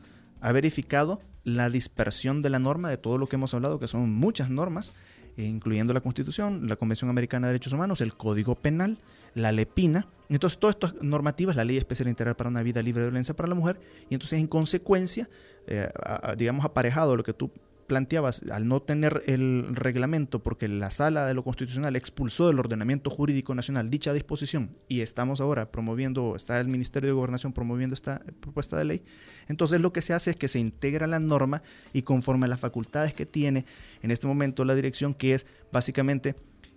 ha 0.41 0.51
verificado 0.51 1.21
la 1.43 1.69
dispersión 1.69 2.41
de 2.41 2.49
la 2.49 2.59
norma 2.59 2.89
de 2.89 2.97
todo 2.97 3.17
lo 3.17 3.27
que 3.27 3.35
hemos 3.35 3.53
hablado, 3.53 3.79
que 3.79 3.87
son 3.87 4.13
muchas 4.13 4.49
normas, 4.49 4.93
eh, 5.35 5.45
incluyendo 5.45 5.93
la 5.93 6.01
Constitución, 6.01 6.67
la 6.67 6.75
Convención 6.75 7.09
Americana 7.09 7.47
de 7.47 7.53
Derechos 7.53 7.73
Humanos, 7.73 8.01
el 8.01 8.15
Código 8.15 8.55
Penal, 8.55 8.97
la 9.33 9.51
LEPINA. 9.51 10.07
Entonces, 10.29 10.59
todas 10.59 10.75
estas 10.75 11.01
normativas, 11.01 11.55
la 11.55 11.65
Ley 11.65 11.77
Especial 11.77 12.07
Integral 12.07 12.35
para 12.35 12.49
una 12.49 12.63
Vida 12.63 12.81
Libre 12.81 13.03
de 13.03 13.09
Violencia 13.09 13.35
para 13.35 13.47
la 13.49 13.55
Mujer, 13.55 13.79
y 14.09 14.13
entonces, 14.13 14.39
en 14.39 14.47
consecuencia, 14.47 15.29
eh, 15.67 15.89
digamos, 16.37 16.65
aparejado 16.65 17.15
lo 17.15 17.23
que 17.23 17.33
tú 17.33 17.51
planteabas, 17.87 18.43
al 18.49 18.67
no 18.67 18.81
tener 18.81 19.23
el 19.27 19.75
reglamento, 19.75 20.41
porque 20.41 20.67
la 20.67 20.91
sala 20.91 21.25
de 21.25 21.33
lo 21.33 21.43
constitucional 21.43 21.95
expulsó 21.95 22.47
del 22.47 22.59
ordenamiento 22.59 23.09
jurídico 23.09 23.53
nacional 23.55 23.89
dicha 23.89 24.13
disposición 24.13 24.71
y 24.87 25.01
estamos 25.01 25.41
ahora 25.41 25.71
promoviendo, 25.71 26.35
está 26.35 26.59
el 26.59 26.67
Ministerio 26.67 27.09
de 27.09 27.13
Gobernación 27.13 27.53
promoviendo 27.53 27.93
esta 27.93 28.21
propuesta 28.39 28.77
de 28.77 28.85
ley, 28.85 29.03
entonces 29.47 29.81
lo 29.81 29.93
que 29.93 30.01
se 30.01 30.13
hace 30.13 30.31
es 30.31 30.35
que 30.35 30.47
se 30.47 30.59
integra 30.59 31.07
la 31.07 31.19
norma 31.19 31.61
y 31.91 32.03
conforme 32.03 32.45
a 32.45 32.49
las 32.49 32.59
facultades 32.59 33.13
que 33.13 33.25
tiene 33.25 33.65
en 34.01 34.11
este 34.11 34.27
momento 34.27 34.65
la 34.65 34.75
dirección, 34.75 35.13
que 35.13 35.33
es 35.33 35.45
básicamente 35.71 36.35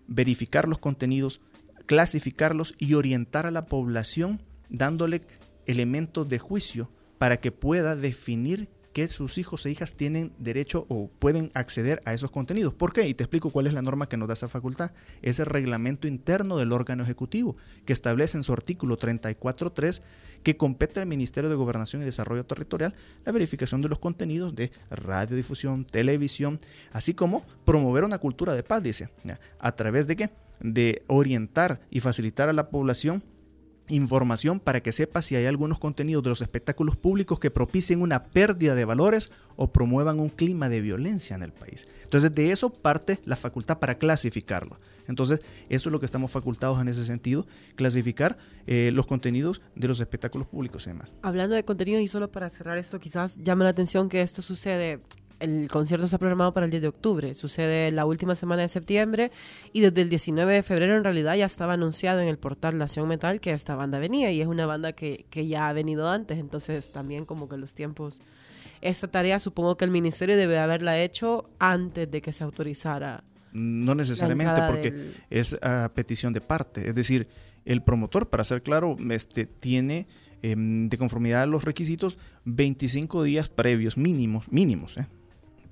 verificar 0.09 0.69
los 0.69 0.79
contenidos, 0.79 1.41
clasificarlos 1.87 2.75
y 2.79 2.95
orientar 2.95 3.47
a 3.47 3.51
la 3.51 3.67
población 3.67 4.43
dándole 4.69 5.23
elementos 5.67 6.29
de 6.29 6.39
juicio 6.39 6.91
para 7.19 7.39
que 7.39 7.53
pueda 7.53 7.97
definir 7.97 8.69
que 8.97 9.09
sus 9.09 9.37
hijos 9.37 9.67
e 9.67 9.71
hijas 9.71 9.93
tienen 9.93 10.33
derecho 10.39 10.87
o 10.89 11.11
pueden 11.19 11.51
acceder 11.53 12.01
a 12.07 12.15
esos 12.15 12.31
contenidos. 12.31 12.73
¿Por 12.73 12.95
qué? 12.95 13.07
Y 13.07 13.13
te 13.13 13.25
explico 13.25 13.51
cuál 13.51 13.67
es 13.67 13.75
la 13.75 13.83
norma 13.83 14.09
que 14.09 14.17
nos 14.17 14.27
da 14.27 14.33
esa 14.33 14.49
facultad. 14.49 14.93
Es 15.21 15.39
el 15.39 15.45
reglamento 15.45 16.09
interno 16.09 16.57
del 16.57 16.73
órgano 16.73 17.03
ejecutivo, 17.03 17.59
que 17.85 17.93
establece 17.93 18.39
en 18.39 18.43
su 18.43 18.55
artículo 18.55 18.99
34.3 18.99 20.01
que 20.43 20.57
compete 20.57 21.01
al 21.01 21.07
Ministerio 21.07 21.51
de 21.51 21.57
Gobernación 21.57 22.01
y 22.01 22.07
Desarrollo 22.07 22.47
Territorial 22.47 22.95
la 23.27 23.33
verificación 23.33 23.83
de 23.83 23.91
los 23.91 23.99
contenidos 23.99 24.55
de 24.55 24.71
radiodifusión, 24.89 25.85
televisión, 25.85 26.59
así 26.91 27.13
como 27.13 27.45
promover 27.67 28.03
una 28.03 28.17
cultura 28.17 28.55
de 28.55 28.63
paz, 28.63 28.83
dice. 28.83 29.11
¿A 29.59 29.73
través 29.73 30.07
de 30.07 30.17
qué? 30.17 30.31
De 30.61 31.03
orientar 31.07 31.81
y 31.91 32.01
facilitar 32.01 32.49
a 32.49 32.53
la 32.53 32.71
población 32.71 33.23
información 33.89 34.61
para 34.61 34.83
que 34.83 34.93
sepa 34.93 35.23
si 35.23 35.37
hay 35.37 35.47
algunos 35.47 35.79
contenidos 35.79 36.23
de 36.23 36.31
los 36.31 36.41
espectáculos 36.41 36.97
públicos 36.97 37.39
que 37.39 37.51
propicien 37.51 38.03
una 38.03 38.25
pérdida 38.25 38.75
de 38.75 38.85
valores 38.85 39.33
o 39.57 39.73
promuevan 39.73 40.21
un 40.21 40.29
clima 40.29 40.69
de 40.69 40.81
violencia 40.81 41.37
en 41.37 41.43
el 41.43 41.53
país. 41.53 41.87
Entonces 42.03 42.35
de 42.35 42.53
eso 42.53 42.71
parte 42.71 43.21
la 43.25 43.37
facultad 43.37 43.79
para 43.79 43.99
clasificarlo. 43.99 44.79
Entonces 45.09 45.41
eso 45.69 45.89
es 45.89 45.93
lo 45.93 46.01
que 46.01 46.07
estamos 46.07 46.31
facultados 46.31 46.81
en 46.81 46.89
ese 46.89 47.05
sentido, 47.05 47.47
clasificar 47.75 48.39
eh, 48.67 48.91
los 48.93 49.07
contenidos 49.07 49.63
de 49.75 49.89
los 49.89 50.01
espectáculos 50.01 50.49
públicos 50.49 50.87
y 50.87 50.91
demás. 50.91 51.15
Hablando 51.23 51.55
de 51.55 51.65
contenidos 51.65 52.03
y 52.03 52.09
solo 52.09 52.31
para 52.31 52.49
cerrar 52.49 52.79
esto, 52.79 52.99
quizás 52.99 53.37
llame 53.37 53.65
la 53.65 53.71
atención 53.71 54.09
que 54.09 54.23
esto 54.23 54.43
sucede 54.43 55.01
el 55.41 55.69
concierto 55.69 56.05
está 56.05 56.19
programado 56.19 56.53
para 56.55 56.65
el 56.65 56.71
10 56.71 56.83
de 56.83 56.89
octubre, 56.89 57.35
sucede 57.35 57.91
la 57.91 58.07
última 58.07 58.35
semana 58.35 58.63
de 58.63 58.69
septiembre 58.69 59.31
y 59.73 59.81
desde 59.81 60.01
el 60.03 60.09
19 60.09 60.55
de 60.55 60.63
febrero 60.63 60.97
en 60.97 61.05
realidad 61.05 61.35
ya 61.37 61.47
estaba 61.47 61.75
anunciado 61.75 62.21
en 62.21 62.29
el 62.29 62.39
portal 62.39 62.79
Nación 62.79 63.09
Metal 63.09 63.41
que 63.41 63.53
esta 63.53 63.75
banda 63.75 63.99
venía 63.99 64.31
y 64.33 64.41
es 64.41 64.47
una 64.47 64.67
banda 64.67 64.93
que, 64.93 65.27
que 65.31 65.47
ya 65.47 65.69
ha 65.69 65.73
venido 65.73 66.09
antes, 66.09 66.39
entonces 66.39 66.93
también 66.93 67.25
como 67.25 67.49
que 67.49 67.57
los 67.57 67.75
tiempos... 67.75 68.21
Esta 68.83 69.09
tarea 69.09 69.41
supongo 69.41 69.77
que 69.77 69.87
el 69.87 69.91
ministerio 69.91 70.37
debe 70.37 70.59
haberla 70.59 71.01
hecho 71.01 71.49
antes 71.59 72.11
de 72.11 72.21
que 72.21 72.33
se 72.33 72.45
autorizara. 72.45 73.25
No 73.53 73.95
necesariamente 73.95 74.61
porque 74.69 75.13
es 75.31 75.57
a 75.63 75.91
petición 75.95 76.35
de 76.35 76.43
parte, 76.43 76.89
es 76.89 76.95
decir, 76.95 77.27
el 77.65 77.83
promotor, 77.83 78.29
para 78.29 78.45
ser 78.45 78.63
claro, 78.63 78.97
este, 79.11 79.47
tiene 79.47 80.07
em, 80.43 80.89
de 80.91 80.99
conformidad 80.99 81.43
a 81.43 81.47
los 81.47 81.65
requisitos 81.65 82.19
25 82.45 83.23
días 83.23 83.49
previos 83.49 83.97
mínimos, 83.97 84.53
mínimos, 84.53 84.99
¿eh? 84.99 85.07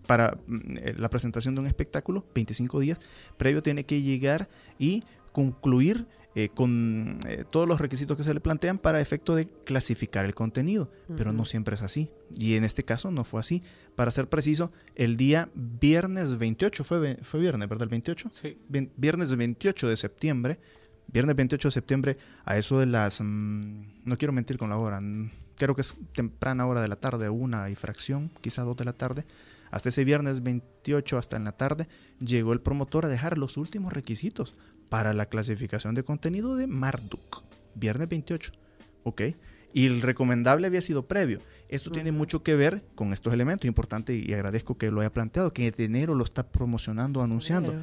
Para 0.07 0.39
mm, 0.47 0.77
eh, 0.77 0.95
la 0.97 1.11
presentación 1.11 1.55
de 1.55 1.61
un 1.61 1.67
espectáculo, 1.67 2.25
25 2.35 2.81
días, 2.81 2.99
previo 3.37 3.63
tiene 3.63 3.85
que 3.85 4.03
llegar 4.03 4.49
y 4.79 5.05
concluir 5.33 6.07
eh, 6.37 6.49
con 6.53 7.21
eh, 7.29 7.45
todos 7.49 7.69
los 7.69 7.81
requisitos 7.81 8.17
que 8.17 8.25
se 8.25 8.35
le 8.35 8.41
plantean 8.41 8.79
para 8.79 9.01
efecto 9.01 9.37
de 9.37 9.47
clasificar 9.47 10.25
el 10.25 10.35
contenido, 10.35 10.91
pero 11.17 11.33
no 11.33 11.45
siempre 11.45 11.77
es 11.77 11.83
así. 11.83 12.11
Y 12.37 12.55
en 12.55 12.65
este 12.65 12.83
caso 12.83 13.13
no 13.13 13.23
fue 13.23 13.39
así. 13.39 13.63
Para 13.95 14.11
ser 14.11 14.29
preciso, 14.29 14.73
el 14.97 15.17
día 15.17 15.49
viernes 15.55 16.37
28, 16.37 16.83
fue, 16.83 17.19
fue 17.23 17.39
viernes, 17.39 17.69
¿verdad? 17.69 17.85
El 17.85 17.91
28? 17.91 18.31
Sí. 18.33 18.59
Viernes 18.69 19.37
28 19.37 19.89
de 19.89 19.97
septiembre, 19.97 20.59
viernes 21.07 21.37
28 21.37 21.69
de 21.69 21.73
septiembre, 21.73 22.19
a 22.45 22.59
eso 22.59 22.81
de 22.81 22.87
las, 22.87 23.21
mm, 23.21 23.83
no 24.05 24.19
quiero 24.19 24.33
mentir 24.33 24.57
con 24.57 24.71
la 24.71 24.77
hora, 24.77 25.01
creo 25.57 25.77
que 25.77 25.83
es 25.83 25.97
temprana 26.15 26.67
hora 26.67 26.83
de 26.83 26.89
la 26.89 26.97
tarde, 26.97 27.29
una 27.29 27.71
y 27.71 27.77
fracción, 27.77 28.31
quizá 28.41 28.63
dos 28.63 28.77
de 28.77 28.85
la 28.85 28.93
tarde, 28.93 29.25
hasta 29.75 29.89
ese 29.89 30.05
viernes 30.05 30.45
28, 30.45 31.19
hasta 31.19 31.37
en 31.37 31.43
la 31.43 31.51
tarde, 31.51 31.89
llegó 32.21 32.53
el 32.53 32.61
promotor 32.61 33.07
a 33.07 33.09
dejar 33.09 33.39
los 33.39 33.57
últimos 33.57 33.93
requisitos 33.93 34.55
para 34.89 35.13
la 35.13 35.27
clasificación 35.27 35.97
de 35.97 36.05
contenido 36.05 36.55
de 36.55 36.69
Marduk. 36.69 37.43
Viernes 37.75 38.09
28. 38.09 38.53
¿Ok? 39.03 39.23
Y 39.73 39.87
el 39.87 40.01
recomendable 40.01 40.69
había 40.69 40.81
sido 40.81 41.09
previo. 41.09 41.41
Esto 41.69 41.91
tiene 41.91 42.13
mucho 42.13 42.45
que 42.45 42.55
ver 42.55 42.85
con 42.95 43.13
estos 43.13 43.33
elementos. 43.33 43.67
Importante 43.67 44.15
y 44.15 44.33
agradezco 44.33 44.79
que 44.79 44.93
lo 44.93 45.01
haya 45.01 45.13
planteado, 45.13 45.53
que 45.53 45.67
en 45.67 45.75
enero 45.77 46.15
lo 46.15 46.23
está 46.23 46.47
promocionando, 46.47 47.21
anunciando. 47.21 47.75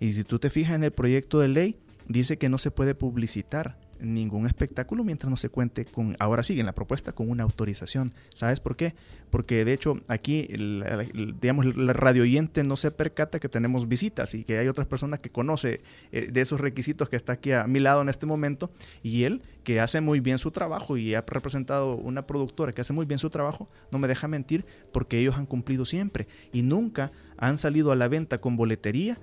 Y 0.00 0.12
si 0.12 0.24
tú 0.24 0.38
te 0.38 0.50
fijas 0.50 0.74
en 0.74 0.84
el 0.84 0.92
proyecto 0.92 1.40
de 1.40 1.48
ley, 1.48 1.78
dice 2.08 2.36
que 2.36 2.50
no 2.50 2.58
se 2.58 2.70
puede 2.70 2.94
publicitar 2.94 3.78
ningún 4.02 4.46
espectáculo 4.46 5.04
mientras 5.04 5.30
no 5.30 5.36
se 5.36 5.48
cuente 5.48 5.84
con, 5.84 6.16
ahora 6.18 6.42
sí, 6.42 6.58
en 6.58 6.66
la 6.66 6.74
propuesta, 6.74 7.12
con 7.12 7.30
una 7.30 7.42
autorización. 7.44 8.12
¿Sabes 8.34 8.60
por 8.60 8.76
qué? 8.76 8.94
Porque 9.30 9.64
de 9.64 9.72
hecho 9.72 10.00
aquí, 10.08 10.46
el, 10.50 11.36
digamos, 11.40 11.66
el 11.66 11.88
radio 11.88 12.22
oyente 12.22 12.64
no 12.64 12.76
se 12.76 12.90
percata 12.90 13.38
que 13.38 13.48
tenemos 13.48 13.88
visitas 13.88 14.34
y 14.34 14.44
que 14.44 14.58
hay 14.58 14.68
otras 14.68 14.86
personas 14.86 15.20
que 15.20 15.30
conoce 15.30 15.80
eh, 16.10 16.28
de 16.30 16.40
esos 16.40 16.60
requisitos 16.60 17.08
que 17.08 17.16
está 17.16 17.34
aquí 17.34 17.52
a 17.52 17.66
mi 17.66 17.80
lado 17.80 18.02
en 18.02 18.08
este 18.08 18.26
momento 18.26 18.70
y 19.02 19.24
él, 19.24 19.42
que 19.64 19.80
hace 19.80 20.00
muy 20.00 20.20
bien 20.20 20.38
su 20.38 20.50
trabajo 20.50 20.96
y 20.96 21.14
ha 21.14 21.22
representado 21.22 21.96
una 21.96 22.26
productora 22.26 22.72
que 22.72 22.80
hace 22.80 22.92
muy 22.92 23.06
bien 23.06 23.18
su 23.18 23.30
trabajo, 23.30 23.68
no 23.90 23.98
me 23.98 24.08
deja 24.08 24.28
mentir 24.28 24.66
porque 24.92 25.18
ellos 25.18 25.36
han 25.36 25.46
cumplido 25.46 25.84
siempre 25.84 26.26
y 26.52 26.62
nunca 26.62 27.12
han 27.36 27.58
salido 27.58 27.92
a 27.92 27.96
la 27.96 28.08
venta 28.08 28.40
con 28.40 28.56
boletería 28.56 29.18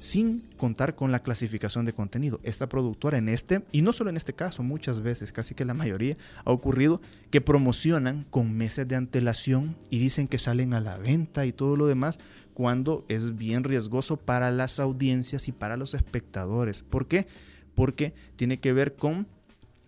sin 0.00 0.40
contar 0.56 0.96
con 0.96 1.12
la 1.12 1.22
clasificación 1.22 1.84
de 1.84 1.92
contenido. 1.92 2.40
Esta 2.42 2.68
productora 2.68 3.18
en 3.18 3.28
este, 3.28 3.62
y 3.70 3.82
no 3.82 3.92
solo 3.92 4.10
en 4.10 4.16
este 4.16 4.32
caso, 4.32 4.62
muchas 4.62 5.02
veces, 5.02 5.30
casi 5.30 5.54
que 5.54 5.66
la 5.66 5.74
mayoría, 5.74 6.16
ha 6.44 6.50
ocurrido 6.50 7.00
que 7.30 7.42
promocionan 7.42 8.26
con 8.30 8.56
meses 8.56 8.88
de 8.88 8.96
antelación 8.96 9.76
y 9.90 9.98
dicen 9.98 10.26
que 10.26 10.38
salen 10.38 10.72
a 10.74 10.80
la 10.80 10.96
venta 10.96 11.44
y 11.44 11.52
todo 11.52 11.76
lo 11.76 11.86
demás, 11.86 12.18
cuando 12.54 13.04
es 13.08 13.36
bien 13.36 13.62
riesgoso 13.62 14.16
para 14.16 14.50
las 14.50 14.80
audiencias 14.80 15.48
y 15.48 15.52
para 15.52 15.76
los 15.76 15.94
espectadores. 15.94 16.82
¿Por 16.82 17.06
qué? 17.06 17.26
Porque 17.74 18.14
tiene 18.36 18.58
que 18.58 18.72
ver 18.72 18.96
con, 18.96 19.28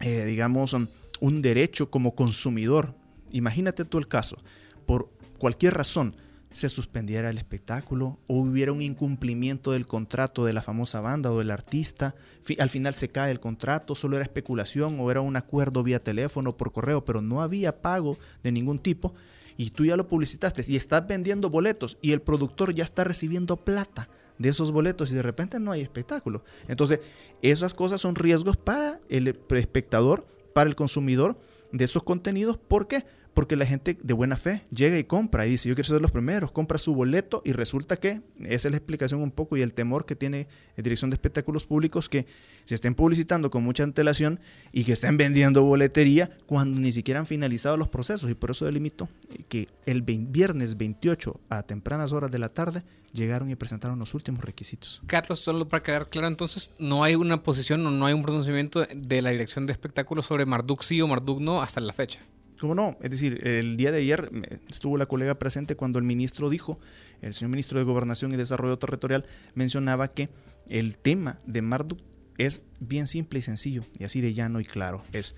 eh, 0.00 0.26
digamos, 0.26 0.76
un 1.20 1.42
derecho 1.42 1.90
como 1.90 2.14
consumidor. 2.14 2.94
Imagínate 3.30 3.86
tú 3.86 3.96
el 3.96 4.08
caso, 4.08 4.36
por 4.84 5.10
cualquier 5.38 5.72
razón, 5.72 6.14
se 6.52 6.68
suspendiera 6.68 7.30
el 7.30 7.38
espectáculo 7.38 8.18
o 8.26 8.40
hubiera 8.40 8.72
un 8.72 8.82
incumplimiento 8.82 9.72
del 9.72 9.86
contrato 9.86 10.44
de 10.44 10.52
la 10.52 10.62
famosa 10.62 11.00
banda 11.00 11.30
o 11.30 11.38
del 11.38 11.50
artista. 11.50 12.14
Al 12.58 12.70
final 12.70 12.94
se 12.94 13.08
cae 13.08 13.30
el 13.30 13.40
contrato, 13.40 13.94
solo 13.94 14.16
era 14.16 14.24
especulación 14.24 14.98
o 15.00 15.10
era 15.10 15.20
un 15.20 15.36
acuerdo 15.36 15.82
vía 15.82 16.02
teléfono, 16.02 16.56
por 16.56 16.72
correo, 16.72 17.04
pero 17.04 17.20
no 17.20 17.42
había 17.42 17.80
pago 17.80 18.18
de 18.42 18.52
ningún 18.52 18.78
tipo. 18.78 19.14
Y 19.56 19.70
tú 19.70 19.84
ya 19.84 19.96
lo 19.96 20.08
publicitaste 20.08 20.64
y 20.66 20.76
estás 20.76 21.06
vendiendo 21.06 21.50
boletos 21.50 21.98
y 22.00 22.12
el 22.12 22.22
productor 22.22 22.74
ya 22.74 22.84
está 22.84 23.04
recibiendo 23.04 23.56
plata 23.56 24.08
de 24.38 24.48
esos 24.48 24.72
boletos 24.72 25.10
y 25.12 25.14
de 25.14 25.22
repente 25.22 25.60
no 25.60 25.72
hay 25.72 25.80
espectáculo. 25.82 26.44
Entonces, 26.68 27.00
esas 27.42 27.74
cosas 27.74 28.00
son 28.00 28.14
riesgos 28.14 28.56
para 28.56 29.00
el 29.08 29.28
espectador, 29.50 30.26
para 30.54 30.68
el 30.68 30.76
consumidor 30.76 31.38
de 31.70 31.84
esos 31.84 32.02
contenidos. 32.02 32.58
¿Por 32.58 32.88
qué? 32.88 33.04
Porque 33.34 33.56
la 33.56 33.66
gente 33.66 33.96
de 34.02 34.14
buena 34.14 34.36
fe 34.36 34.62
llega 34.70 34.98
y 34.98 35.04
compra 35.04 35.46
y 35.46 35.50
dice, 35.50 35.68
yo 35.68 35.74
quiero 35.74 35.86
ser 35.86 35.96
de 35.96 36.02
los 36.02 36.12
primeros, 36.12 36.52
compra 36.52 36.78
su 36.78 36.94
boleto 36.94 37.42
y 37.44 37.52
resulta 37.52 37.96
que, 37.96 38.20
esa 38.40 38.68
es 38.68 38.70
la 38.70 38.76
explicación 38.76 39.20
un 39.20 39.30
poco 39.30 39.56
y 39.56 39.62
el 39.62 39.72
temor 39.72 40.06
que 40.06 40.16
tiene 40.16 40.48
la 40.76 40.82
Dirección 40.82 41.10
de 41.10 41.14
Espectáculos 41.14 41.66
Públicos, 41.66 42.08
que 42.08 42.26
se 42.64 42.74
estén 42.74 42.94
publicitando 42.94 43.50
con 43.50 43.64
mucha 43.64 43.84
antelación 43.84 44.40
y 44.72 44.84
que 44.84 44.92
estén 44.92 45.16
vendiendo 45.16 45.62
boletería 45.62 46.30
cuando 46.46 46.78
ni 46.78 46.92
siquiera 46.92 47.20
han 47.20 47.26
finalizado 47.26 47.76
los 47.76 47.88
procesos 47.88 48.30
y 48.30 48.34
por 48.34 48.50
eso 48.50 48.64
delimito 48.64 49.08
que 49.48 49.68
el 49.86 50.02
viernes 50.02 50.76
28 50.76 51.40
a 51.48 51.62
tempranas 51.62 52.12
horas 52.12 52.30
de 52.30 52.38
la 52.38 52.48
tarde 52.48 52.82
llegaron 53.12 53.50
y 53.50 53.56
presentaron 53.56 53.98
los 53.98 54.14
últimos 54.14 54.42
requisitos. 54.42 55.02
Carlos, 55.06 55.40
solo 55.40 55.68
para 55.68 55.82
quedar 55.82 56.08
claro, 56.08 56.28
entonces 56.28 56.74
no 56.78 57.04
hay 57.04 57.14
una 57.14 57.42
posición 57.42 57.86
o 57.86 57.90
no 57.90 58.06
hay 58.06 58.14
un 58.14 58.22
pronunciamiento 58.22 58.86
de 58.94 59.22
la 59.22 59.30
Dirección 59.30 59.66
de 59.66 59.72
Espectáculos 59.72 60.26
sobre 60.26 60.46
Marduk 60.46 60.82
sí 60.82 61.00
o 61.00 61.06
Marduk 61.06 61.40
no 61.40 61.62
hasta 61.62 61.80
la 61.80 61.92
fecha. 61.92 62.20
¿Cómo 62.62 62.76
no? 62.76 62.96
Es 63.00 63.10
decir, 63.10 63.44
el 63.44 63.76
día 63.76 63.90
de 63.90 63.98
ayer 63.98 64.30
estuvo 64.70 64.96
la 64.96 65.06
colega 65.06 65.34
presente 65.34 65.74
cuando 65.74 65.98
el 65.98 66.04
ministro 66.04 66.48
dijo, 66.48 66.78
el 67.20 67.34
señor 67.34 67.50
ministro 67.50 67.76
de 67.80 67.84
Gobernación 67.84 68.32
y 68.32 68.36
Desarrollo 68.36 68.78
Territorial 68.78 69.26
mencionaba 69.56 70.06
que 70.06 70.28
el 70.68 70.96
tema 70.96 71.40
de 71.44 71.60
Marduk 71.60 71.98
es 72.38 72.62
bien 72.78 73.08
simple 73.08 73.40
y 73.40 73.42
sencillo, 73.42 73.82
y 73.98 74.04
así 74.04 74.20
de 74.20 74.32
llano 74.32 74.60
y 74.60 74.64
claro. 74.64 75.02
Es 75.12 75.34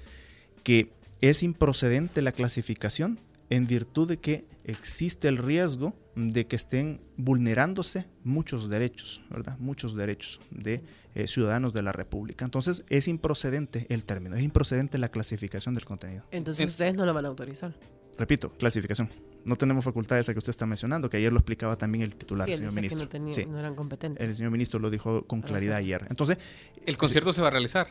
que 0.65 0.93
es 1.23 1.43
improcedente 1.43 2.21
la 2.21 2.33
clasificación 2.33 3.19
en 3.49 3.67
virtud 3.67 4.07
de 4.07 4.19
que 4.19 4.45
existe 4.65 5.29
el 5.29 5.39
riesgo 5.39 5.95
de 6.17 6.47
que 6.47 6.57
estén 6.57 7.01
vulnerándose 7.17 8.07
muchos 8.23 8.69
derechos, 8.69 9.23
¿verdad? 9.31 9.59
Muchos 9.59 9.95
derechos 9.95 10.41
de 10.51 10.83
eh, 11.15 11.27
ciudadanos 11.27 11.73
de 11.73 11.83
la 11.83 11.93
República. 11.93 12.45
Entonces 12.45 12.85
es 12.89 13.09
improcedente 13.09 13.87
el 13.91 14.05
término, 14.05 14.37
es 14.37 14.43
improcedente 14.43 14.99
la 14.99 15.11
clasificación 15.11 15.75
del 15.75 15.85
contenido. 15.85 16.25
Entonces 16.31 16.67
ustedes 16.67 16.95
no 16.95 17.05
lo 17.05 17.13
van 17.15 17.25
a 17.25 17.29
autorizar. 17.29 17.75
Repito, 18.17 18.53
clasificación. 18.53 19.11
No 19.45 19.57
tenemos 19.57 19.85
facultades 19.85 20.29
a 20.29 20.33
que 20.33 20.39
usted 20.39 20.51
está 20.51 20.67
mencionando, 20.67 21.11
que 21.11 21.17
ayer 21.17 21.33
lo 21.33 21.39
explicaba 21.41 21.77
también 21.77 22.03
el 22.03 22.15
titular, 22.17 22.47
Sí, 22.47 22.53
el 22.53 22.59
señor 22.59 22.75
ministro. 22.75 22.99
que 23.01 23.05
no, 23.05 23.11
tenía- 23.11 23.35
Sí, 23.35 23.47
no 23.47 23.59
eran 23.59 23.75
competentes. 23.75 24.25
el 24.27 24.35
señor 24.37 24.53
ministro 24.53 24.79
lo 24.79 24.89
dijo 24.89 25.27
con 25.27 25.43
claridad 25.43 25.77
ayer. 25.79 26.07
Entonces, 26.09 26.39
El 26.87 26.97
concierto 26.97 27.33
se 27.33 27.43
va 27.43 27.49
a 27.49 27.51
realizar. 27.51 27.89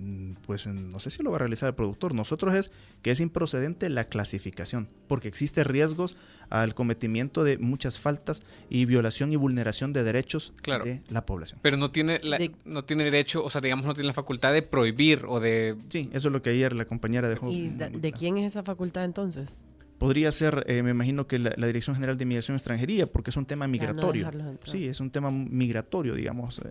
Mm, 0.00 0.34
Pues 0.46 0.66
no 0.68 1.00
sé 1.00 1.10
si 1.10 1.22
lo 1.24 1.30
va 1.30 1.36
a 1.36 1.38
realizar 1.40 1.68
el 1.68 1.74
productor. 1.74 2.14
Nosotros 2.14 2.54
es 2.54 2.70
que 3.02 3.10
es 3.10 3.18
improcedente 3.20 3.88
la 3.88 4.04
clasificación, 4.04 4.88
porque 5.08 5.26
existe 5.28 5.64
riesgos 5.64 6.16
al 6.50 6.74
cometimiento 6.74 7.42
de 7.44 7.58
muchas 7.58 7.98
faltas 7.98 8.42
y 8.70 8.84
violación 8.84 9.32
y 9.32 9.36
vulneración 9.36 9.92
de 9.92 10.04
derechos 10.04 10.52
Claro. 10.62 10.84
de 10.84 11.02
la 11.10 11.26
población. 11.26 11.58
Pero 11.62 11.76
no 11.76 11.90
tiene, 11.90 12.20
la- 12.22 12.38
De- 12.38 12.52
no 12.64 12.84
tiene 12.84 13.04
derecho, 13.04 13.44
o 13.44 13.50
sea, 13.50 13.60
digamos, 13.60 13.84
no 13.86 13.94
tiene 13.94 14.06
la 14.06 14.12
facultad 14.14 14.52
de 14.52 14.62
prohibir 14.62 15.24
o 15.26 15.40
de... 15.40 15.76
Sí, 15.88 16.08
eso 16.12 16.28
es 16.28 16.32
lo 16.32 16.40
que 16.42 16.50
ayer 16.50 16.72
la 16.74 16.84
compañera 16.84 17.28
dejó. 17.28 17.50
¿Y 17.50 17.68
de, 17.70 18.12
quién 18.12 18.38
es 18.38 18.46
esa 18.52 18.62
facultad 18.62 19.04
entonces? 19.04 19.62
Podría 19.98 20.30
ser, 20.30 20.64
eh, 20.68 20.84
me 20.84 20.92
imagino 20.92 21.26
que 21.26 21.40
la, 21.40 21.52
la 21.56 21.66
Dirección 21.66 21.96
General 21.96 22.16
de 22.16 22.24
Migración 22.24 22.54
y 22.54 22.58
Extranjería, 22.58 23.10
porque 23.10 23.30
es 23.30 23.36
un 23.36 23.46
tema 23.46 23.66
migratorio. 23.66 24.30
sí, 24.62 24.86
es 24.86 25.00
un 25.00 25.10
tema 25.10 25.30
migratorio, 25.32 26.14
digamos, 26.14 26.60
eh, 26.60 26.70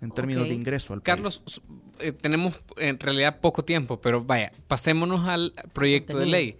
en 0.00 0.10
términos 0.10 0.48
de 0.48 0.54
ingreso 0.54 0.92
al 0.92 1.00
país. 1.02 1.04
Carlos, 1.16 1.42
s- 1.46 1.60
eh, 2.00 2.12
tenemos 2.12 2.60
en 2.76 2.98
realidad 3.00 3.40
poco 3.40 3.64
tiempo, 3.64 4.00
pero 4.00 4.22
vaya, 4.24 4.52
pasémonos 4.68 5.26
al 5.28 5.52
proyecto 5.72 6.18
de 6.18 6.26
ley. 6.26 6.56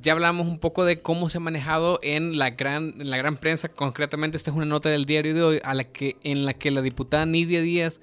Ya 0.00 0.12
hablamos 0.14 0.46
un 0.46 0.58
poco 0.58 0.86
de 0.86 1.02
cómo 1.02 1.28
se 1.28 1.36
ha 1.36 1.40
manejado 1.40 1.98
en 2.02 2.38
la 2.38 2.50
gran, 2.50 2.94
en 2.98 3.10
la 3.10 3.18
gran 3.18 3.36
prensa. 3.36 3.68
Concretamente, 3.68 4.38
esta 4.38 4.50
es 4.50 4.56
una 4.56 4.64
nota 4.64 4.88
del 4.88 5.04
diario 5.04 5.34
de 5.34 5.42
hoy 5.42 5.60
a 5.62 5.74
la 5.74 5.84
que, 5.84 6.16
en 6.22 6.46
la 6.46 6.54
que 6.54 6.70
la 6.70 6.80
diputada 6.80 7.26
Nidia 7.26 7.60
Díaz 7.60 8.00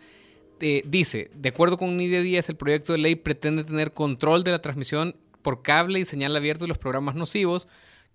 eh, 0.60 0.84
dice, 0.86 1.32
de 1.34 1.50
acuerdo 1.50 1.78
con 1.78 1.98
Nidia 1.98 2.22
Díaz, 2.22 2.50
el 2.50 2.58
proyecto 2.58 2.94
de 2.94 3.00
ley 3.00 3.16
pretende 3.16 3.64
tener 3.64 3.94
control 3.94 4.44
de 4.44 4.52
la 4.52 4.62
transmisión 4.62 5.16
por 5.42 5.64
cable 5.64 6.00
y 6.00 6.06
señal 6.06 6.36
abierta 6.36 6.66
de 6.66 6.68
los 6.68 6.78
programas 6.78 7.16
nocivos, 7.16 7.68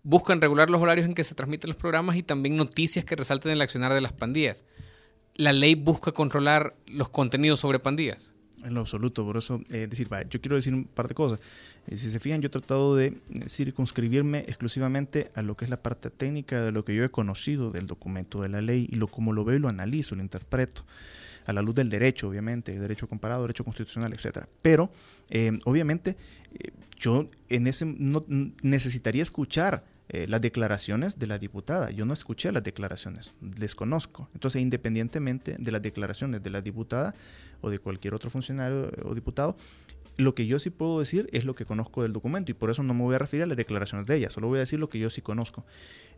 buscan 0.04 0.40
regular 0.40 0.70
los 0.70 0.80
horarios 0.80 1.06
en 1.08 1.14
que 1.14 1.24
se 1.24 1.34
transmiten 1.34 1.68
los 1.68 1.76
programas 1.76 2.14
y 2.16 2.22
también 2.22 2.54
noticias 2.56 3.04
que 3.04 3.16
resalten 3.16 3.50
el 3.52 3.60
accionar 3.62 3.92
de 3.92 4.00
las 4.02 4.12
pandillas. 4.12 4.64
La 5.42 5.52
ley 5.52 5.74
busca 5.74 6.12
controlar 6.12 6.76
los 6.86 7.08
contenidos 7.08 7.58
sobre 7.58 7.80
pandillas. 7.80 8.32
En 8.62 8.74
lo 8.74 8.80
absoluto, 8.80 9.24
por 9.24 9.36
eso, 9.36 9.60
eh, 9.70 9.88
decir, 9.88 10.08
vaya, 10.08 10.28
yo 10.28 10.40
quiero 10.40 10.54
decir 10.54 10.72
un 10.72 10.84
par 10.84 11.08
de 11.08 11.16
cosas. 11.16 11.40
Eh, 11.88 11.96
si 11.96 12.12
se 12.12 12.20
fijan, 12.20 12.40
yo 12.40 12.46
he 12.46 12.50
tratado 12.50 12.94
de 12.94 13.06
eh, 13.06 13.48
circunscribirme 13.48 14.44
exclusivamente 14.46 15.32
a 15.34 15.42
lo 15.42 15.56
que 15.56 15.64
es 15.64 15.68
la 15.68 15.82
parte 15.82 16.10
técnica 16.10 16.62
de 16.62 16.70
lo 16.70 16.84
que 16.84 16.94
yo 16.94 17.02
he 17.02 17.08
conocido 17.08 17.72
del 17.72 17.88
documento 17.88 18.40
de 18.40 18.50
la 18.50 18.62
ley 18.62 18.86
y 18.88 18.94
lo 18.94 19.08
como 19.08 19.32
lo 19.32 19.44
veo 19.44 19.56
y 19.56 19.58
lo 19.58 19.68
analizo, 19.68 20.14
lo 20.14 20.22
interpreto, 20.22 20.84
a 21.44 21.52
la 21.52 21.60
luz 21.60 21.74
del 21.74 21.90
derecho, 21.90 22.28
obviamente, 22.28 22.72
el 22.72 22.80
derecho 22.80 23.08
comparado, 23.08 23.42
derecho 23.42 23.64
constitucional, 23.64 24.12
etcétera. 24.12 24.48
Pero, 24.62 24.92
eh, 25.28 25.58
obviamente, 25.64 26.16
yo 27.00 27.26
en 27.48 27.66
ese 27.66 27.84
no, 27.84 28.24
necesitaría 28.62 29.24
escuchar 29.24 29.82
eh, 30.12 30.26
las 30.28 30.42
declaraciones 30.42 31.18
de 31.18 31.26
la 31.26 31.38
diputada. 31.38 31.90
Yo 31.90 32.04
no 32.04 32.12
escuché 32.12 32.52
las 32.52 32.62
declaraciones, 32.62 33.34
desconozco. 33.40 34.28
Entonces, 34.34 34.60
independientemente 34.60 35.56
de 35.58 35.72
las 35.72 35.80
declaraciones 35.80 36.42
de 36.42 36.50
la 36.50 36.60
diputada 36.60 37.14
o 37.62 37.70
de 37.70 37.78
cualquier 37.78 38.12
otro 38.12 38.28
funcionario 38.28 38.92
o 39.04 39.14
diputado, 39.14 39.56
lo 40.18 40.34
que 40.34 40.46
yo 40.46 40.58
sí 40.58 40.68
puedo 40.68 40.98
decir 40.98 41.30
es 41.32 41.46
lo 41.46 41.54
que 41.54 41.64
conozco 41.64 42.02
del 42.02 42.12
documento 42.12 42.50
y 42.50 42.54
por 42.54 42.70
eso 42.70 42.82
no 42.82 42.92
me 42.92 43.02
voy 43.02 43.14
a 43.14 43.18
referir 43.18 43.44
a 43.44 43.46
las 43.46 43.56
declaraciones 43.56 44.06
de 44.06 44.16
ella, 44.16 44.28
solo 44.28 44.48
voy 44.48 44.58
a 44.58 44.60
decir 44.60 44.78
lo 44.78 44.90
que 44.90 44.98
yo 44.98 45.08
sí 45.08 45.22
conozco. 45.22 45.64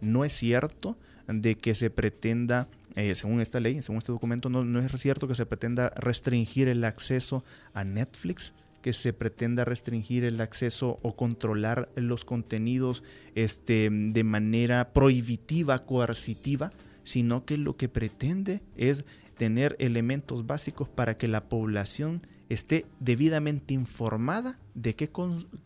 No 0.01 0.25
es 0.25 0.33
cierto 0.33 0.99
de 1.29 1.55
que 1.55 1.77
se 1.77 1.89
pretenda, 1.89 2.67
eh, 2.97 3.15
según 3.15 3.41
esta 3.41 3.61
ley, 3.61 3.81
según 3.81 3.99
este 3.99 4.11
documento, 4.11 4.49
no, 4.49 4.65
no 4.65 4.81
es 4.81 5.01
cierto 5.01 5.29
que 5.29 5.37
se 5.37 5.47
pretenda 5.47 5.91
restringir 5.91 6.67
el 6.67 6.85
acceso 6.85 7.45
a 7.73 7.85
Netflix, 7.85 8.55
que 8.85 8.93
se 8.93 9.15
pretenda 9.15 9.65
restringir 9.65 10.25
el 10.25 10.43
acceso 10.43 10.99
o 11.01 11.17
controlar 11.17 11.89
los 11.95 12.27
contenidos 12.27 13.03
este, 13.35 13.89
de 13.91 14.25
manera 14.25 14.93
prohibitiva, 14.93 15.87
coercitiva, 15.87 16.71
sino 17.03 17.47
que 17.47 17.57
lo 17.57 17.79
que 17.79 17.89
pretende 17.89 18.61
es 18.77 19.07
tener 19.39 19.75
elementos 19.79 20.47
básicos 20.47 20.91
para 20.91 21.17
que 21.17 21.29
la 21.29 21.49
población 21.49 22.27
esté 22.49 22.87
debidamente 23.01 23.75
informada 23.75 24.59
de 24.75 24.95
qué, 24.95 25.11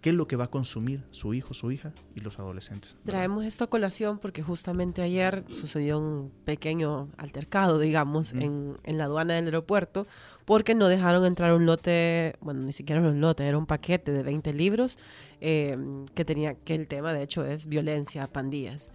qué 0.00 0.10
es 0.10 0.14
lo 0.14 0.28
que 0.28 0.36
va 0.36 0.44
a 0.44 0.50
consumir 0.50 1.02
su 1.10 1.34
hijo, 1.34 1.54
su 1.54 1.72
hija 1.72 1.92
y 2.14 2.20
los 2.20 2.38
adolescentes. 2.38 2.98
Traemos 3.04 3.44
esto 3.44 3.64
a 3.64 3.70
colación 3.70 4.18
porque 4.18 4.42
justamente 4.42 5.02
ayer 5.02 5.44
sucedió 5.48 5.98
un 5.98 6.30
pequeño 6.44 7.08
altercado, 7.16 7.78
digamos, 7.78 8.32
en, 8.32 8.76
en 8.84 8.98
la 8.98 9.04
aduana 9.04 9.34
del 9.34 9.46
aeropuerto, 9.46 10.06
porque 10.44 10.74
no 10.74 10.88
dejaron 10.88 11.24
entrar 11.24 11.52
un 11.54 11.66
lote, 11.66 12.36
bueno, 12.40 12.60
ni 12.60 12.72
siquiera 12.72 13.00
era 13.00 13.10
un 13.10 13.20
lote, 13.20 13.46
era 13.46 13.58
un 13.58 13.66
paquete 13.66 14.12
de 14.12 14.22
20 14.22 14.52
libros 14.52 14.98
eh, 15.40 15.76
que 16.14 16.24
tenía, 16.24 16.54
que 16.54 16.74
el 16.74 16.86
tema 16.86 17.12
de 17.12 17.22
hecho 17.22 17.44
es 17.44 17.66
violencia, 17.66 18.26
pandillas. 18.26 18.90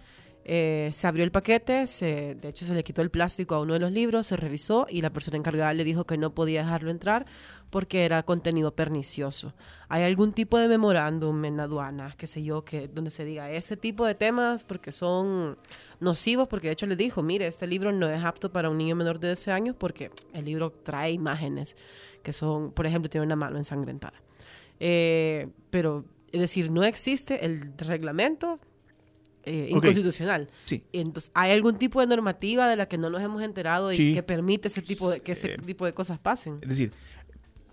Eh, 0.46 0.90
se 0.92 1.06
abrió 1.06 1.24
el 1.24 1.32
paquete, 1.32 1.86
se, 1.86 2.34
de 2.34 2.48
hecho 2.48 2.66
se 2.66 2.74
le 2.74 2.84
quitó 2.84 3.00
el 3.00 3.10
plástico 3.10 3.54
a 3.54 3.60
uno 3.60 3.72
de 3.72 3.78
los 3.78 3.90
libros, 3.90 4.26
se 4.26 4.36
revisó 4.36 4.86
y 4.90 5.00
la 5.00 5.10
persona 5.10 5.38
encargada 5.38 5.72
le 5.72 5.84
dijo 5.84 6.04
que 6.04 6.18
no 6.18 6.34
podía 6.34 6.62
dejarlo 6.62 6.90
entrar 6.90 7.24
porque 7.70 8.04
era 8.04 8.22
contenido 8.22 8.74
pernicioso. 8.74 9.54
¿Hay 9.88 10.02
algún 10.02 10.34
tipo 10.34 10.58
de 10.58 10.68
memorándum 10.68 11.42
en 11.46 11.60
aduanas, 11.60 12.14
qué 12.16 12.26
sé 12.26 12.44
yo, 12.44 12.62
que 12.62 12.88
donde 12.88 13.10
se 13.10 13.24
diga 13.24 13.50
ese 13.50 13.78
tipo 13.78 14.04
de 14.04 14.14
temas 14.14 14.64
porque 14.64 14.92
son 14.92 15.56
nocivos? 15.98 16.46
Porque 16.46 16.68
de 16.68 16.74
hecho 16.74 16.86
le 16.86 16.96
dijo, 16.96 17.22
mire, 17.22 17.46
este 17.46 17.66
libro 17.66 17.90
no 17.90 18.08
es 18.10 18.22
apto 18.22 18.52
para 18.52 18.68
un 18.68 18.76
niño 18.76 18.96
menor 18.96 19.18
de 19.20 19.28
12 19.28 19.50
años 19.50 19.76
porque 19.78 20.10
el 20.34 20.44
libro 20.44 20.70
trae 20.70 21.10
imágenes 21.10 21.74
que 22.22 22.34
son, 22.34 22.70
por 22.72 22.86
ejemplo, 22.86 23.08
tiene 23.08 23.26
una 23.26 23.36
mano 23.36 23.56
ensangrentada. 23.56 24.20
Eh, 24.78 25.48
pero, 25.70 26.04
es 26.32 26.40
decir, 26.40 26.70
no 26.70 26.84
existe 26.84 27.46
el 27.46 27.72
reglamento 27.78 28.60
eh, 29.46 29.68
inconstitucional. 29.70 30.48
Sí. 30.64 30.82
Entonces, 30.92 31.30
¿hay 31.34 31.52
algún 31.52 31.78
tipo 31.78 32.00
de 32.00 32.06
normativa 32.06 32.68
de 32.68 32.76
la 32.76 32.86
que 32.86 32.98
no 32.98 33.10
nos 33.10 33.22
hemos 33.22 33.42
enterado 33.42 33.92
y 33.92 33.96
Sí. 33.96 34.14
que 34.14 34.22
permite 34.22 34.68
ese 34.68 34.82
tipo 34.82 35.10
de, 35.10 35.20
que 35.20 35.32
ese 35.32 35.52
Eh, 35.54 35.56
tipo 35.64 35.84
de 35.86 35.92
cosas 35.92 36.18
pasen? 36.18 36.58
Es 36.62 36.68
decir, 36.68 36.92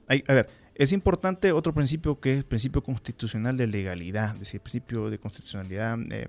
hay- 0.08 0.24
a 0.28 0.34
ver, 0.34 0.50
es 0.76 0.92
importante 0.94 1.52
otro 1.52 1.74
principio 1.74 2.20
que 2.20 2.34
es 2.34 2.38
el 2.40 2.46
principio 2.46 2.82
constitucional 2.84 3.58
de 3.58 3.68
legalidad, 3.68 4.34
es 4.34 4.40
decir, 4.40 4.56
el 4.56 4.62
principio 4.62 5.10
de 5.10 5.20
constitucionalidad 5.20 5.98
eh, 6.12 6.26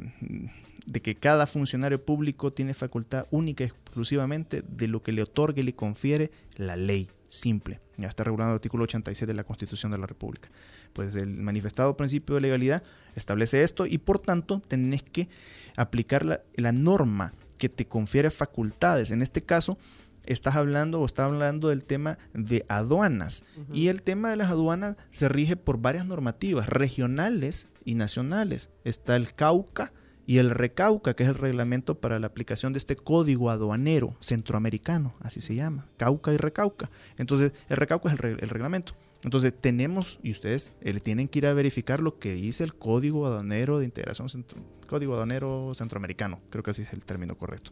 de 0.86 1.00
que 1.00 1.14
cada 1.14 1.46
funcionario 1.46 2.04
público 2.04 2.52
tiene 2.52 2.74
facultad 2.74 3.26
única 3.30 3.64
y 3.64 3.68
exclusivamente 3.68 4.62
de 4.66 4.88
lo 4.88 5.02
que 5.02 5.12
le 5.12 5.22
otorgue 5.22 5.62
y 5.62 5.64
le 5.64 5.74
confiere 5.74 6.30
la 6.56 6.76
ley. 6.76 7.08
Simple. 7.28 7.80
Ya 8.02 8.08
está 8.08 8.24
regulado 8.24 8.50
el 8.50 8.56
artículo 8.56 8.84
86 8.84 9.26
de 9.26 9.34
la 9.34 9.44
Constitución 9.44 9.92
de 9.92 9.98
la 9.98 10.06
República. 10.06 10.50
Pues 10.92 11.14
el 11.14 11.40
manifestado 11.40 11.96
principio 11.96 12.34
de 12.34 12.42
legalidad 12.42 12.82
establece 13.16 13.62
esto 13.62 13.86
y 13.86 13.98
por 13.98 14.18
tanto 14.18 14.60
tenés 14.60 15.02
que 15.02 15.28
aplicar 15.76 16.24
la, 16.24 16.40
la 16.56 16.72
norma 16.72 17.32
que 17.58 17.68
te 17.68 17.86
confiere 17.86 18.30
facultades. 18.30 19.10
En 19.12 19.22
este 19.22 19.42
caso, 19.42 19.78
estás 20.26 20.56
hablando 20.56 21.00
o 21.00 21.06
está 21.06 21.24
hablando 21.24 21.68
del 21.68 21.84
tema 21.84 22.18
de 22.34 22.64
aduanas. 22.68 23.44
Y 23.72 23.88
el 23.88 24.02
tema 24.02 24.30
de 24.30 24.36
las 24.36 24.50
aduanas 24.50 24.96
se 25.10 25.28
rige 25.28 25.56
por 25.56 25.78
varias 25.78 26.06
normativas 26.06 26.68
regionales 26.68 27.68
y 27.84 27.94
nacionales. 27.94 28.70
Está 28.84 29.16
el 29.16 29.34
Cauca 29.34 29.92
y 30.26 30.38
el 30.38 30.50
Recauca, 30.50 31.14
que 31.14 31.22
es 31.24 31.28
el 31.28 31.34
reglamento 31.34 31.96
para 31.96 32.18
la 32.18 32.28
aplicación 32.28 32.72
de 32.72 32.78
este 32.78 32.96
código 32.96 33.50
aduanero 33.50 34.16
centroamericano, 34.20 35.14
así 35.20 35.40
se 35.40 35.54
llama, 35.54 35.86
Cauca 35.96 36.32
y 36.32 36.36
Recauca. 36.36 36.90
Entonces, 37.18 37.52
el 37.68 37.76
Recauca 37.76 38.08
es 38.08 38.12
el, 38.12 38.18
re- 38.18 38.36
el 38.40 38.48
reglamento. 38.48 38.94
Entonces, 39.24 39.52
tenemos, 39.58 40.18
y 40.22 40.32
ustedes 40.32 40.72
eh, 40.80 40.98
tienen 41.00 41.28
que 41.28 41.38
ir 41.38 41.46
a 41.46 41.52
verificar 41.54 42.00
lo 42.00 42.18
que 42.18 42.32
dice 42.34 42.64
el 42.64 42.74
Código 42.74 43.26
Aduanero 43.26 43.78
de 43.78 43.84
Integración 43.84 44.28
Centro- 44.28 44.58
Código 44.88 45.14
Aduanero 45.14 45.72
Centroamericano, 45.74 46.40
creo 46.50 46.62
que 46.62 46.72
así 46.72 46.82
es 46.82 46.92
el 46.92 47.04
término 47.04 47.36
correcto. 47.36 47.70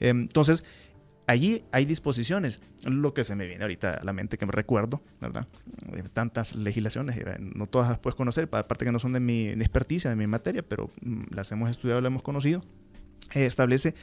Eh, 0.00 0.08
Entonces, 0.10 0.64
allí 1.26 1.64
hay 1.72 1.84
disposiciones. 1.84 2.62
Lo 2.84 3.14
que 3.14 3.24
se 3.24 3.34
me 3.36 3.46
viene 3.46 3.62
ahorita 3.64 3.94
a 3.94 4.04
la 4.04 4.12
mente 4.12 4.38
que 4.38 4.46
me 4.46 4.52
recuerdo, 4.52 5.02
¿verdad? 5.20 5.46
Tantas 6.12 6.54
legislaciones, 6.54 7.16
eh, 7.16 7.36
no 7.38 7.66
todas 7.66 7.88
las 7.90 7.98
puedes 7.98 8.14
conocer, 8.16 8.48
pa- 8.48 8.60
aparte 8.60 8.84
que 8.84 8.92
no 8.92 8.98
son 8.98 9.12
de 9.12 9.20
mi 9.20 9.48
experticia, 9.48 10.10
de 10.10 10.16
mi 10.16 10.26
materia, 10.26 10.62
pero 10.62 10.90
mm, 11.02 11.22
las 11.34 11.50
hemos 11.52 11.70
estudiado, 11.70 12.00
las 12.00 12.10
hemos 12.10 12.22
conocido. 12.22 12.60
Eh, 13.34 13.46
establece 13.46 13.94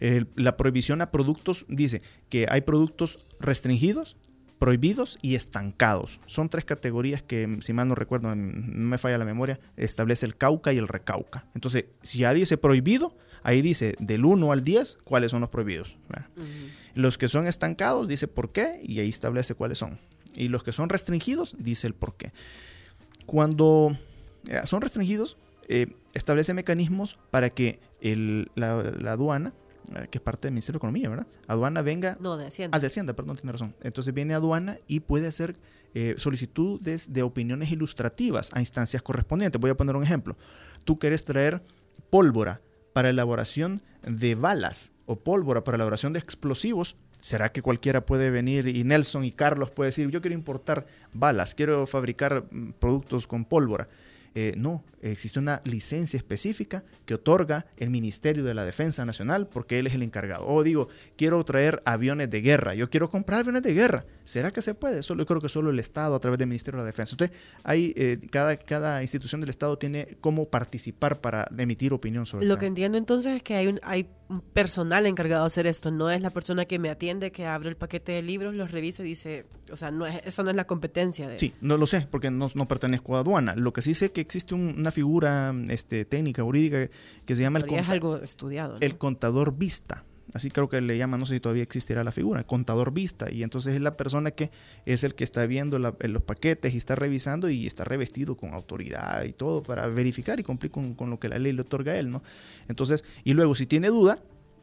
eh, 0.00 0.24
la 0.36 0.56
prohibición 0.56 1.02
a 1.02 1.10
productos, 1.10 1.66
dice 1.68 2.00
que 2.30 2.46
hay 2.48 2.62
productos 2.62 3.18
restringidos, 3.38 4.16
prohibidos 4.58 5.18
y 5.22 5.34
estancados. 5.36 6.20
Son 6.26 6.48
tres 6.48 6.64
categorías 6.64 7.22
que, 7.22 7.46
mm, 7.46 7.60
si 7.60 7.72
mal 7.74 7.88
no 7.88 7.94
recuerdo, 7.94 8.28
mm, 8.34 8.36
no 8.82 8.88
me 8.88 8.98
falla 8.98 9.18
la 9.18 9.24
memoria, 9.26 9.60
establece 9.76 10.24
el 10.26 10.36
cauca 10.36 10.72
y 10.72 10.78
el 10.78 10.88
recauca. 10.88 11.46
Entonces, 11.54 11.84
si 12.02 12.18
ya 12.20 12.32
dice 12.32 12.56
prohibido, 12.56 13.16
ahí 13.42 13.62
dice 13.62 13.94
del 13.98 14.24
1 14.24 14.52
al 14.52 14.62
10 14.64 14.98
cuáles 15.04 15.30
son 15.30 15.40
los 15.40 15.50
prohibidos. 15.50 15.96
Los 16.94 17.18
que 17.18 17.28
son 17.28 17.46
estancados 17.46 18.08
dice 18.08 18.26
por 18.28 18.52
qué 18.52 18.80
y 18.82 18.98
ahí 19.00 19.08
establece 19.08 19.54
cuáles 19.54 19.78
son. 19.78 19.98
Y 20.34 20.48
los 20.48 20.62
que 20.62 20.72
son 20.72 20.88
restringidos 20.88 21.56
dice 21.58 21.86
el 21.86 21.94
por 21.94 22.16
qué. 22.16 22.32
cuando 23.26 23.96
eh, 24.48 24.60
son 24.64 24.80
restringidos, 24.80 25.36
eh, 25.68 25.86
establece 26.14 26.54
mecanismos 26.54 27.18
para 27.30 27.50
que 27.50 27.78
el- 28.00 28.50
la, 28.54 28.82
la 28.98 29.12
aduana, 29.12 29.52
eh, 29.94 30.08
que 30.10 30.18
es 30.18 30.22
parte 30.22 30.48
del 30.48 30.52
Ministerio 30.54 30.78
de 30.78 30.78
Economía, 30.78 31.08
¿verdad? 31.08 31.26
Aduana 31.46 31.82
venga 31.82 32.16
No, 32.20 32.36
de 32.36 32.46
Hacienda. 32.46 32.76
Ah, 32.76 32.80
de 32.80 32.86
Hacienda, 32.86 33.12
perdón, 33.14 33.36
tiene 33.36 33.52
razón. 33.52 33.74
Entonces 33.82 34.12
viene 34.14 34.34
aduana 34.34 34.78
y 34.88 35.00
puede 35.00 35.28
hacer 35.28 35.56
eh, 35.94 36.14
solicitudes 36.16 37.12
de 37.12 37.22
opiniones 37.22 37.70
ilustrativas 37.70 38.50
a 38.52 38.60
instancias 38.60 39.02
correspondientes. 39.02 39.60
Voy 39.60 39.70
a 39.70 39.76
poner 39.76 39.94
un 39.96 40.02
ejemplo. 40.02 40.36
Tú 40.84 40.96
quieres 40.96 41.24
traer 41.24 41.62
pólvora 42.10 42.60
para 42.92 43.10
elaboración 43.10 43.82
de 44.02 44.34
balas 44.34 44.92
o 45.06 45.16
pólvora 45.16 45.64
para 45.64 45.76
elaboración 45.76 46.12
de 46.12 46.18
explosivos. 46.18 46.96
¿Será 47.20 47.52
que 47.52 47.62
cualquiera 47.62 48.06
puede 48.06 48.30
venir 48.30 48.66
y 48.68 48.82
Nelson 48.84 49.24
y 49.24 49.32
Carlos 49.32 49.70
puede 49.70 49.88
decir, 49.88 50.08
yo 50.08 50.22
quiero 50.22 50.34
importar 50.34 50.86
balas, 51.12 51.54
quiero 51.54 51.86
fabricar 51.86 52.44
mm, 52.50 52.72
productos 52.78 53.26
con 53.26 53.44
pólvora? 53.44 53.88
Eh, 54.34 54.54
no, 54.56 54.84
existe 55.00 55.38
una 55.38 55.60
licencia 55.64 56.16
específica 56.16 56.84
que 57.06 57.14
otorga 57.14 57.66
el 57.76 57.90
Ministerio 57.90 58.44
de 58.44 58.54
la 58.54 58.64
Defensa 58.64 59.04
Nacional 59.04 59.46
porque 59.48 59.78
él 59.78 59.86
es 59.86 59.94
el 59.94 60.02
encargado. 60.02 60.46
O 60.46 60.62
digo, 60.62 60.88
quiero 61.16 61.42
traer 61.44 61.82
aviones 61.84 62.30
de 62.30 62.40
guerra, 62.40 62.74
yo 62.74 62.90
quiero 62.90 63.08
comprar 63.10 63.40
aviones 63.40 63.62
de 63.62 63.74
guerra. 63.74 64.04
¿Será 64.24 64.50
que 64.50 64.62
se 64.62 64.74
puede? 64.74 65.02
Solo, 65.02 65.22
yo 65.22 65.26
creo 65.26 65.40
que 65.40 65.48
solo 65.48 65.70
el 65.70 65.78
Estado 65.78 66.14
a 66.14 66.20
través 66.20 66.38
del 66.38 66.48
Ministerio 66.48 66.78
de 66.78 66.82
la 66.84 66.86
Defensa. 66.86 67.14
Entonces, 67.14 67.36
hay, 67.64 67.92
eh, 67.96 68.18
cada, 68.30 68.56
cada 68.56 69.02
institución 69.02 69.40
del 69.40 69.50
Estado 69.50 69.76
tiene 69.76 70.16
cómo 70.20 70.44
participar 70.44 71.20
para 71.20 71.48
emitir 71.58 71.92
opinión 71.92 72.26
sobre 72.26 72.46
Lo 72.46 72.58
que 72.58 72.66
entiendo 72.66 72.96
entonces 72.98 73.36
es 73.36 73.42
que 73.42 73.54
hay 73.56 73.66
un, 73.66 73.80
hay 73.82 74.06
un 74.28 74.40
personal 74.40 75.06
encargado 75.06 75.42
de 75.42 75.46
hacer 75.48 75.66
esto, 75.66 75.90
no 75.90 76.10
es 76.10 76.20
la 76.20 76.30
persona 76.30 76.64
que 76.64 76.78
me 76.78 76.90
atiende, 76.90 77.32
que 77.32 77.46
abre 77.46 77.68
el 77.70 77.76
paquete 77.76 78.12
de 78.12 78.22
libros, 78.22 78.54
los 78.54 78.70
revisa 78.70 79.02
y 79.02 79.06
dice, 79.06 79.46
o 79.72 79.76
sea, 79.76 79.90
no 79.90 80.06
es, 80.06 80.20
esa 80.24 80.44
no 80.44 80.50
es 80.50 80.56
la 80.56 80.66
competencia 80.66 81.26
de... 81.28 81.38
Sí, 81.38 81.52
no 81.60 81.76
lo 81.76 81.86
sé, 81.86 82.06
porque 82.08 82.30
no, 82.30 82.46
no 82.54 82.68
pertenezco 82.68 83.16
a 83.16 83.20
aduana. 83.20 83.56
Lo 83.56 83.72
que 83.72 83.82
sí 83.82 83.94
sé 83.94 84.12
que 84.12 84.20
existe 84.20 84.54
un- 84.54 84.80
una 84.90 84.92
figura 84.92 85.54
este, 85.68 86.04
técnica, 86.04 86.42
jurídica, 86.42 86.88
que 87.24 87.36
se 87.36 87.42
llama 87.42 87.60
el, 87.60 87.72
es 87.74 87.88
algo 87.88 88.16
estudiado. 88.18 88.74
¿no? 88.74 88.78
el 88.80 88.98
contador 88.98 89.56
vista. 89.56 90.04
Así 90.32 90.48
creo 90.50 90.68
que 90.68 90.80
le 90.80 90.96
llaman, 90.96 91.18
no 91.18 91.26
sé 91.26 91.34
si 91.34 91.40
todavía 91.40 91.64
existirá 91.64 92.04
la 92.04 92.12
figura, 92.12 92.44
contador 92.44 92.92
vista. 92.92 93.32
Y 93.32 93.42
entonces 93.42 93.74
es 93.74 93.80
la 93.80 93.96
persona 93.96 94.30
que 94.30 94.50
es 94.86 95.02
el 95.02 95.16
que 95.16 95.24
está 95.24 95.44
viendo 95.46 95.78
la- 95.80 95.96
eh, 95.98 96.06
los 96.06 96.22
paquetes 96.22 96.72
y 96.72 96.76
está 96.76 96.94
revisando 96.94 97.50
y 97.50 97.66
está 97.66 97.82
revestido 97.82 98.36
con 98.36 98.54
autoridad 98.54 99.24
y 99.24 99.32
todo 99.32 99.60
para 99.62 99.88
verificar 99.88 100.38
y 100.38 100.44
cumplir 100.44 100.70
con, 100.70 100.94
con 100.94 101.10
lo 101.10 101.18
que 101.18 101.28
la 101.28 101.38
ley 101.40 101.52
le 101.52 101.62
otorga 101.62 101.92
a 101.92 101.98
él, 101.98 102.10
¿no? 102.10 102.22
Entonces, 102.68 103.02
y 103.24 103.32
luego 103.34 103.56
si 103.56 103.66
tiene 103.66 103.88
duda, 103.88 104.20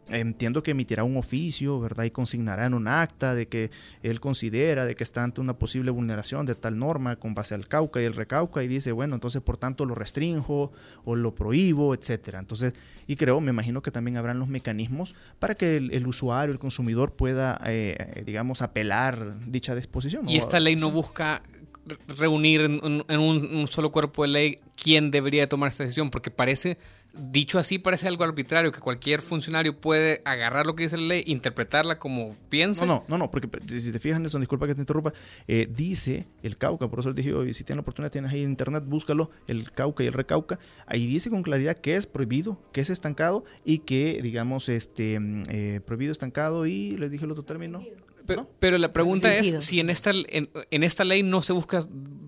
entiendo 0.09 0.63
que 0.63 0.71
emitirá 0.71 1.03
un 1.03 1.17
oficio, 1.17 1.79
¿verdad? 1.79 2.03
Y 2.05 2.11
consignará 2.11 2.65
en 2.65 2.73
un 2.73 2.87
acta 2.87 3.35
de 3.35 3.47
que 3.47 3.71
él 4.03 4.19
considera 4.19 4.85
de 4.85 4.95
que 4.95 5.03
está 5.03 5.23
ante 5.23 5.41
una 5.41 5.57
posible 5.57 5.91
vulneración 5.91 6.45
de 6.45 6.55
tal 6.55 6.77
norma 6.77 7.15
con 7.17 7.33
base 7.35 7.55
al 7.55 7.67
Cauca 7.67 8.01
y 8.01 8.05
el 8.05 8.13
Recauca 8.13 8.63
y 8.63 8.67
dice, 8.67 8.91
bueno, 8.91 9.15
entonces 9.15 9.41
por 9.41 9.57
tanto 9.57 9.85
lo 9.85 9.95
restringo 9.95 10.71
o 11.05 11.15
lo 11.15 11.35
prohíbo, 11.35 11.93
etcétera. 11.93 12.39
Entonces, 12.39 12.73
y 13.07 13.15
creo, 13.15 13.39
me 13.41 13.51
imagino 13.51 13.81
que 13.81 13.91
también 13.91 14.17
habrán 14.17 14.39
los 14.39 14.47
mecanismos 14.47 15.15
para 15.39 15.55
que 15.55 15.77
el, 15.77 16.07
usuario, 16.07 16.51
el 16.53 16.59
consumidor 16.59 17.13
pueda, 17.13 17.59
eh, 17.65 18.23
digamos, 18.25 18.61
apelar 18.61 19.35
dicha 19.45 19.75
disposición. 19.75 20.27
Y 20.29 20.37
esta 20.37 20.59
ley 20.59 20.75
no 20.75 20.91
busca 20.91 21.41
re- 21.85 21.97
reunir 22.17 22.61
en, 22.61 22.79
en- 22.83 23.05
en 23.07 23.19
un, 23.19 23.55
un 23.55 23.67
solo 23.67 23.91
cuerpo 23.91 24.23
de 24.23 24.27
ley 24.29 24.59
quién 24.75 25.09
debería 25.11 25.47
tomar 25.47 25.69
esta 25.69 25.83
decisión, 25.83 26.09
porque 26.09 26.31
parece, 26.31 26.77
dicho 27.13 27.57
así, 27.59 27.79
parece 27.79 28.07
algo 28.07 28.23
arbitrario, 28.23 28.71
que 28.71 28.79
cualquier 28.79 29.21
funcionario 29.21 29.79
puede 29.79 30.21
agarrar 30.25 30.65
lo 30.65 30.75
que 30.75 30.83
dice 30.83 30.97
la 30.97 31.03
ley, 31.07 31.23
interpretarla 31.25 31.97
como 31.99 32.35
piensa. 32.49 32.85
No, 32.85 32.95
no, 32.95 33.03
no, 33.07 33.17
no, 33.17 33.31
porque 33.31 33.49
si 33.79 33.91
te 33.91 33.99
fijas, 33.99 34.19
Nelson, 34.19 34.41
disculpa 34.41 34.67
que 34.67 34.75
te 34.75 34.81
interrumpa, 34.81 35.13
eh, 35.47 35.67
dice 35.73 36.27
el 36.43 36.57
Cauca, 36.57 36.87
por 36.87 36.99
eso 36.99 37.09
les 37.09 37.15
dije, 37.15 37.33
oye, 37.33 37.53
si 37.53 37.63
tienen 37.63 37.77
la 37.77 37.81
oportunidad, 37.81 38.11
tienes 38.11 38.31
ahí 38.31 38.43
en 38.43 38.49
internet, 38.49 38.83
búscalo, 38.85 39.31
el 39.47 39.71
Cauca 39.71 40.03
y 40.03 40.07
el 40.07 40.13
Recauca, 40.13 40.59
ahí 40.85 41.07
dice 41.07 41.29
con 41.29 41.43
claridad 41.43 41.77
que 41.77 41.95
es 41.95 42.05
prohibido, 42.05 42.61
que 42.71 42.81
es 42.81 42.89
estancado 42.89 43.45
y 43.65 43.79
que, 43.79 44.19
digamos, 44.21 44.69
este, 44.69 45.19
mm, 45.19 45.43
eh, 45.49 45.81
prohibido, 45.85 46.11
estancado 46.11 46.65
y, 46.65 46.97
les 46.97 47.09
dije 47.11 47.25
el 47.25 47.31
otro 47.31 47.43
término. 47.43 47.83
Pe- 48.25 48.35
¿no? 48.35 48.49
Pero 48.59 48.77
la 48.77 48.91
pregunta 48.91 49.33
es 49.35 49.63
si 49.63 49.79
en 49.79 49.89
esta, 49.89 50.11
en, 50.11 50.49
en 50.69 50.83
esta 50.83 51.03
ley 51.05 51.23
no 51.23 51.41
se 51.41 51.53
busca 51.53 51.81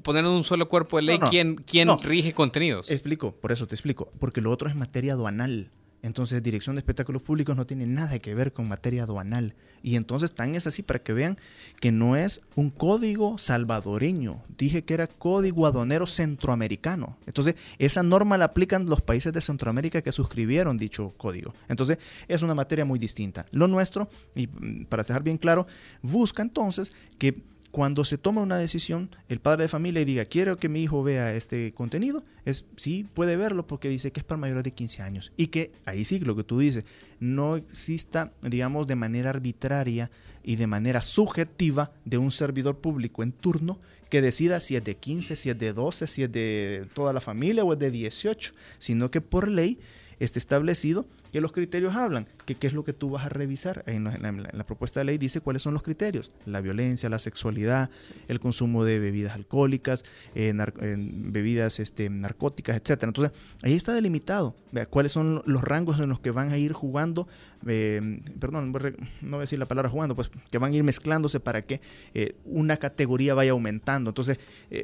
poner 0.09 0.25
en 0.25 0.31
un 0.31 0.43
solo 0.43 0.67
cuerpo 0.67 0.97
de 0.97 1.03
ley 1.03 1.19
No, 1.19 1.25
no, 1.25 1.29
quién, 1.29 1.55
quién 1.55 1.87
no. 1.87 1.97
rige 1.97 2.33
contenidos. 2.33 2.89
Explico, 2.89 3.31
por 3.31 3.51
eso 3.51 3.67
te 3.67 3.75
explico, 3.75 4.11
porque 4.17 4.41
lo 4.41 4.49
otro 4.49 4.67
es 4.67 4.75
materia 4.75 5.13
aduanal. 5.13 5.69
Entonces, 6.01 6.41
Dirección 6.41 6.75
de 6.75 6.79
Espectáculos 6.79 7.21
Públicos 7.21 7.55
no 7.55 7.67
tiene 7.67 7.85
nada 7.85 8.17
que 8.17 8.33
ver 8.33 8.51
con 8.51 8.67
materia 8.67 9.03
aduanal. 9.03 9.53
Y 9.83 9.97
entonces 9.97 10.33
tan 10.33 10.55
es 10.55 10.65
así 10.65 10.81
para 10.81 10.97
que 10.99 11.13
vean 11.13 11.37
que 11.79 11.91
no 11.91 12.15
es 12.15 12.41
un 12.55 12.71
código 12.71 13.37
salvadoreño. 13.37 14.41
Dije 14.57 14.83
que 14.83 14.95
era 14.95 15.05
código 15.05 15.67
aduanero 15.67 16.07
centroamericano. 16.07 17.15
Entonces, 17.27 17.53
esa 17.77 18.01
norma 18.01 18.35
la 18.39 18.45
aplican 18.45 18.87
los 18.87 19.03
países 19.03 19.31
de 19.31 19.41
Centroamérica 19.41 20.01
que 20.01 20.11
suscribieron 20.11 20.79
dicho 20.79 21.13
código. 21.17 21.53
Entonces, 21.67 21.99
es 22.27 22.41
una 22.41 22.55
materia 22.55 22.83
muy 22.83 22.97
distinta. 22.97 23.45
Lo 23.51 23.67
nuestro, 23.67 24.09
y 24.35 24.47
mm, 24.47 24.85
para 24.85 25.03
dejar 25.03 25.21
bien 25.21 25.37
claro, 25.37 25.67
busca 26.01 26.41
entonces 26.41 26.93
que 27.19 27.43
cuando 27.71 28.03
se 28.03 28.17
toma 28.17 28.41
una 28.41 28.58
decisión, 28.58 29.10
el 29.27 29.39
padre 29.39 29.63
de 29.63 29.69
familia 29.69 30.01
y 30.01 30.05
diga, 30.05 30.25
quiero 30.25 30.58
que 30.58 30.69
mi 30.69 30.82
hijo 30.82 31.03
vea 31.03 31.36
este 31.36 31.71
contenido, 31.73 32.23
es 32.45 32.65
sí, 32.75 33.08
puede 33.13 33.38
verlo 33.38 33.67
porque 33.67 33.89
dice 33.89 34.12
que 34.12 34.21
es 34.21 34.23
para 34.23 34.39
mayores 34.39 34.63
de 34.63 34.71
15 34.71 35.01
años. 35.03 35.32
Y 35.38 35.47
que, 35.47 35.71
ahí 35.86 36.03
sí, 36.03 36.19
lo 36.19 36.36
que 36.36 36.43
tú 36.43 36.60
dices, 36.60 36.86
no 37.19 37.58
exista, 37.58 38.34
digamos, 38.41 38.88
de 38.88 38.95
manera 38.95 39.29
arbitraria 39.29 40.10
y 40.43 40.55
de 40.55 40.67
manera 40.67 41.01
subjetiva 41.01 41.91
de 42.05 42.17
un 42.17 42.32
servidor 42.32 42.79
público 42.79 43.21
en 43.21 43.32
turno 43.32 43.77
que 44.10 44.21
decida 44.21 44.60
si 44.60 44.75
es 44.75 44.84
de 44.84 44.95
15, 44.95 45.36
si 45.36 45.49
es 45.51 45.60
de 45.60 45.73
12, 45.73 46.08
si 46.08 46.23
es 46.23 46.32
de 46.32 46.88
toda 46.95 47.13
la 47.13 47.21
familia 47.21 47.63
o 47.63 47.73
es 47.73 47.79
de 47.79 47.91
18, 47.91 48.53
sino 48.79 49.12
que 49.12 49.21
por 49.21 49.47
ley 49.47 49.79
esté 50.19 50.39
establecido 50.39 51.05
que 51.31 51.41
los 51.41 51.51
criterios 51.51 51.95
hablan, 51.95 52.27
que 52.45 52.55
qué 52.55 52.67
es 52.67 52.73
lo 52.73 52.83
que 52.83 52.93
tú 52.93 53.09
vas 53.11 53.25
a 53.25 53.29
revisar. 53.29 53.83
En 53.87 54.03
la, 54.05 54.15
en 54.15 54.21
la- 54.23 54.49
en 54.49 54.57
la 54.57 54.65
propuesta 54.65 54.99
de 54.99 55.05
ley 55.05 55.17
dice 55.17 55.41
cuáles 55.41 55.61
son 55.61 55.73
los 55.73 55.83
criterios, 55.83 56.31
la 56.45 56.61
violencia, 56.61 57.09
la 57.09 57.19
sexualidad, 57.19 57.89
el 58.27 58.39
consumo 58.39 58.83
de 58.85 58.99
bebidas 58.99 59.35
alcohólicas, 59.35 60.05
eh, 60.35 60.53
nar- 60.53 60.73
eh, 60.81 60.95
bebidas 60.97 61.79
este, 61.79 62.09
narcóticas, 62.09 62.75
etcétera. 62.77 63.09
Entonces, 63.09 63.37
ahí 63.61 63.73
está 63.73 63.93
delimitado, 63.93 64.55
vea, 64.71 64.85
cuáles 64.85 65.11
son 65.11 65.41
los 65.45 65.63
rangos 65.63 65.99
en 65.99 66.09
los 66.09 66.19
que 66.19 66.31
van 66.31 66.51
a 66.51 66.57
ir 66.57 66.73
jugando, 66.73 67.27
eh, 67.67 68.21
perdón, 68.39 68.71
no 68.71 69.29
voy 69.31 69.37
a 69.37 69.39
decir 69.41 69.59
la 69.59 69.67
palabra 69.67 69.89
jugando, 69.89 70.15
pues 70.15 70.31
que 70.49 70.57
van 70.57 70.71
a 70.71 70.75
ir 70.75 70.83
mezclándose 70.83 71.39
para 71.39 71.61
que 71.61 71.81
eh, 72.13 72.35
una 72.45 72.77
categoría 72.77 73.33
vaya 73.33 73.51
aumentando. 73.51 74.11
Entonces, 74.11 74.37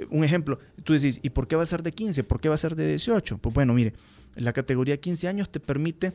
un 0.09 0.23
ejemplo, 0.23 0.59
tú 0.83 0.93
decís, 0.93 1.19
¿y 1.23 1.29
por 1.29 1.47
qué 1.47 1.55
va 1.55 1.63
a 1.63 1.65
ser 1.65 1.83
de 1.83 1.91
15? 1.91 2.23
¿Por 2.23 2.39
qué 2.41 2.49
va 2.49 2.55
a 2.55 2.57
ser 2.57 2.75
de 2.75 2.87
18? 2.89 3.37
Pues 3.37 3.53
bueno, 3.55 3.73
mire, 3.73 3.93
la 4.35 4.51
categoría 4.53 4.97
15 4.97 5.27
años 5.27 5.49
te 5.49 5.59
permite 5.59 6.13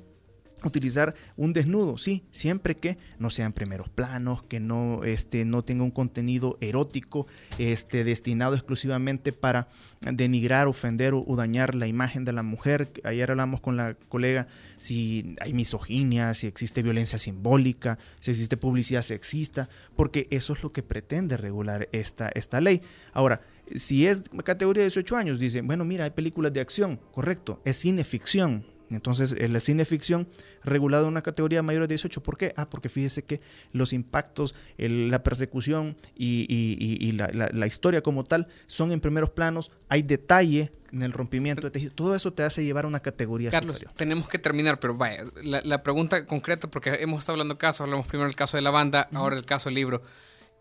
utilizar 0.68 1.14
un 1.36 1.52
desnudo, 1.52 1.98
sí, 1.98 2.24
siempre 2.32 2.76
que 2.76 2.98
no 3.18 3.30
sean 3.30 3.52
primeros 3.52 3.88
planos, 3.88 4.42
que 4.42 4.60
no, 4.60 5.04
este, 5.04 5.44
no 5.44 5.62
tenga 5.62 5.84
un 5.84 5.90
contenido 5.90 6.58
erótico 6.60 7.26
este, 7.58 8.04
destinado 8.04 8.54
exclusivamente 8.54 9.32
para 9.32 9.68
denigrar, 10.00 10.66
ofender 10.66 11.14
o, 11.14 11.24
dañar 11.36 11.74
la 11.74 11.86
imagen 11.86 12.24
de 12.24 12.32
la 12.32 12.42
mujer. 12.42 12.92
Ayer 13.04 13.30
hablamos 13.30 13.60
con 13.60 13.76
la 13.76 13.94
colega 14.08 14.48
si 14.78 15.36
hay 15.40 15.52
misoginia, 15.52 16.34
si 16.34 16.46
existe 16.46 16.82
violencia 16.82 17.18
simbólica, 17.18 17.98
si 18.20 18.30
existe 18.30 18.56
publicidad 18.56 19.02
sexista, 19.02 19.68
porque 19.96 20.26
eso 20.30 20.52
es 20.52 20.62
lo 20.62 20.72
que 20.72 20.82
pretende 20.82 21.36
regular 21.36 21.88
esta, 21.92 22.30
esta 22.34 22.60
ley. 22.60 22.82
Ahora, 23.12 23.42
si 23.74 24.06
es 24.06 24.24
categoría 24.44 24.82
de 24.82 24.88
18 24.88 25.16
años, 25.16 25.38
dicen, 25.38 25.66
bueno, 25.66 25.84
mira, 25.84 26.04
hay 26.04 26.10
películas 26.10 26.52
de 26.52 26.60
acción, 26.60 26.98
correcto, 27.12 27.60
es 27.64 27.76
cine 27.76 28.04
ficción, 28.04 28.64
entonces, 28.96 29.37
el 29.38 29.61
cine 29.61 29.85
ficción 29.85 30.29
regulado 30.64 31.05
en 31.05 31.11
una 31.11 31.22
categoría 31.22 31.62
mayor 31.62 31.83
de 31.83 31.88
18, 31.94 32.22
¿por 32.22 32.37
qué? 32.37 32.53
Ah, 32.57 32.68
porque 32.68 32.88
fíjese 32.88 33.24
que 33.24 33.40
los 33.72 33.92
impactos, 33.92 34.55
el- 34.79 35.11
la 35.11 35.22
persecución 35.22 35.96
y, 36.16 36.46
y- 36.48 36.76
y- 36.79 37.09
y 37.09 37.12
la, 37.12 37.29
la- 37.33 37.50
la 37.53 37.66
historia 37.66 38.03
como 38.03 38.24
tal 38.24 38.48
son 38.66 38.92
en 38.92 39.00
primeros 39.00 39.31
planos, 39.31 39.70
hay 39.88 40.03
detalle 40.03 40.72
en 40.92 41.03
el 41.05 41.12
rompimiento 41.12 41.62
de 41.62 41.70
tejido, 41.70 41.92
todo 41.92 42.16
eso 42.16 42.33
te 42.33 42.42
hace 42.42 42.64
llevar 42.64 42.85
a 42.85 42.88
una 42.88 42.98
categoría 42.98 43.50
Carlos, 43.53 43.76
superior. 43.79 43.96
tenemos 43.96 44.29
que 44.29 44.38
terminar, 44.40 44.81
pero 44.81 44.96
vaya, 44.96 45.24
la, 45.42 45.61
la 45.64 45.83
pregunta 45.85 46.26
concreta, 46.26 46.68
porque 46.68 46.90
hemos 47.00 47.20
estado 47.20 47.35
hablando 47.35 47.55
de 47.55 47.59
casos, 47.59 47.83
hablamos 47.83 48.07
primero 48.09 48.26
del 48.26 48.35
caso 48.35 48.57
de 48.57 48.62
la 48.62 48.70
banda, 48.70 49.09
ahora 49.12 49.37
el 49.37 49.44
caso 49.46 49.68
del 49.68 49.76
libro, 49.76 50.03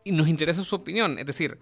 y 0.04 0.12
nos 0.12 0.28
interesa 0.28 0.64
su 0.64 0.76
opinión, 0.76 1.18
es 1.18 1.26
decir, 1.26 1.58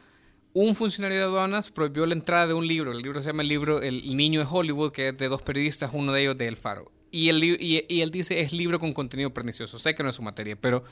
un 0.60 0.74
funcionario 0.74 1.20
de 1.20 1.24
aduanas 1.26 1.70
prohibió 1.70 2.08
la 2.08 2.14
entrada 2.14 2.48
de 2.48 2.56
un 2.56 2.68
libro, 2.68 2.92
el 2.92 3.04
libro 3.04 3.22
se 3.22 3.28
llama 3.28 3.44
el 3.44 3.48
libro 3.48 3.80
El 3.80 4.18
Niño 4.18 4.40
de 4.40 4.48
Hollywood, 4.50 4.92
que 4.92 5.10
es 5.10 5.18
de 5.18 5.28
dos 5.28 5.44
periodistas, 5.44 5.92
uno 5.94 6.12
de 6.12 6.22
ellos 6.22 6.36
de 6.36 6.48
El 6.48 6.58
Faro, 6.58 6.92
y, 7.12 7.30
y, 7.30 7.86
y 7.88 8.02
él 8.02 8.10
dice 8.10 8.40
es 8.40 8.54
libro 8.54 8.80
con 8.80 8.92
contenido 8.92 9.32
pernicioso, 9.32 9.78
sé 9.78 9.94
que 9.94 10.02
no 10.02 10.10
es 10.10 10.16
su 10.16 10.24
materia, 10.24 10.56
pero 10.60 10.84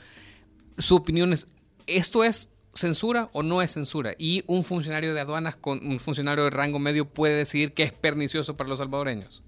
su 0.78 0.94
opinión 0.94 1.32
es, 1.32 1.48
¿esto 1.88 2.22
es 2.22 2.48
censura 2.74 3.28
o 3.32 3.42
no 3.42 3.60
es 3.60 3.72
censura? 3.72 4.14
Y 4.16 4.44
un 4.46 4.62
funcionario 4.62 5.12
de 5.14 5.20
aduanas, 5.20 5.56
con 5.56 5.84
un 5.84 5.98
funcionario 5.98 6.44
de 6.44 6.50
rango 6.50 6.78
medio 6.78 7.04
puede 7.04 7.34
decidir 7.34 7.74
que 7.74 7.82
es 7.82 7.92
pernicioso 7.92 8.56
para 8.56 8.68
los 8.68 8.78
salvadoreños. 8.78 9.42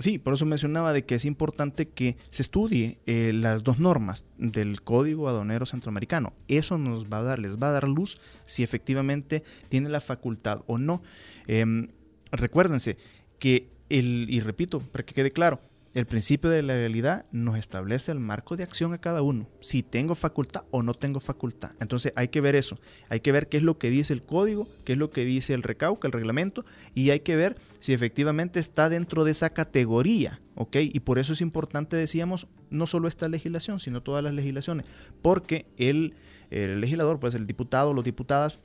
Sí, 0.00 0.18
por 0.18 0.34
eso 0.34 0.44
mencionaba 0.44 0.92
de 0.92 1.04
que 1.04 1.14
es 1.14 1.24
importante 1.24 1.88
que 1.88 2.16
se 2.30 2.42
estudie 2.42 2.98
eh, 3.06 3.30
las 3.32 3.62
dos 3.62 3.78
normas 3.78 4.26
del 4.38 4.82
Código 4.82 5.28
Aduanero 5.28 5.66
Centroamericano. 5.66 6.32
Eso 6.48 6.78
nos 6.78 7.06
va 7.06 7.18
a 7.18 7.22
dar, 7.22 7.38
les 7.38 7.58
va 7.58 7.68
a 7.68 7.72
dar 7.72 7.88
luz 7.88 8.18
si 8.44 8.64
efectivamente 8.64 9.44
tiene 9.68 9.88
la 9.88 10.00
facultad 10.00 10.62
o 10.66 10.78
no. 10.78 11.00
Em, 11.46 11.88
recuérdense 12.32 12.96
que 13.38 13.68
el, 13.88 14.26
y 14.28 14.40
repito, 14.40 14.80
para 14.80 15.04
que 15.04 15.14
quede 15.14 15.30
claro, 15.30 15.60
el 15.94 16.06
principio 16.06 16.50
de 16.50 16.62
la 16.62 16.74
legalidad 16.74 17.24
nos 17.30 17.56
establece 17.56 18.10
el 18.10 18.18
marco 18.18 18.56
de 18.56 18.64
acción 18.64 18.92
a 18.92 18.98
cada 18.98 19.22
uno, 19.22 19.48
si 19.60 19.84
tengo 19.84 20.16
facultad 20.16 20.64
o 20.72 20.82
no 20.82 20.92
tengo 20.94 21.20
facultad. 21.20 21.70
Entonces 21.80 22.12
hay 22.16 22.28
que 22.28 22.40
ver 22.40 22.56
eso, 22.56 22.80
hay 23.08 23.20
que 23.20 23.30
ver 23.30 23.48
qué 23.48 23.58
es 23.58 23.62
lo 23.62 23.78
que 23.78 23.90
dice 23.90 24.12
el 24.12 24.22
código, 24.22 24.66
qué 24.84 24.94
es 24.94 24.98
lo 24.98 25.10
que 25.10 25.24
dice 25.24 25.54
el 25.54 25.62
recauca, 25.62 26.08
el 26.08 26.12
reglamento, 26.12 26.64
y 26.94 27.10
hay 27.10 27.20
que 27.20 27.36
ver 27.36 27.56
si 27.78 27.92
efectivamente 27.92 28.58
está 28.58 28.88
dentro 28.88 29.22
de 29.22 29.30
esa 29.30 29.50
categoría, 29.50 30.40
¿ok? 30.56 30.76
Y 30.80 30.98
por 31.00 31.20
eso 31.20 31.32
es 31.32 31.40
importante, 31.40 31.96
decíamos, 31.96 32.48
no 32.70 32.86
solo 32.86 33.06
esta 33.06 33.28
legislación, 33.28 33.78
sino 33.78 34.02
todas 34.02 34.24
las 34.24 34.34
legislaciones, 34.34 34.86
porque 35.22 35.66
el, 35.76 36.16
legislador, 36.50 37.20
pues 37.20 37.34
el 37.36 37.46
diputado, 37.46 37.94
los 37.94 38.04
diputadas, 38.04 38.58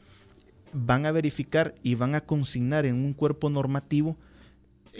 van 0.73 1.05
a 1.05 1.11
verificar 1.11 1.75
y 1.83 1.93
van 1.93 2.15
a 2.15 2.21
consignar 2.21 2.87
en 2.87 2.95
un 2.95 3.13
cuerpo 3.13 3.51
normativo 3.51 4.17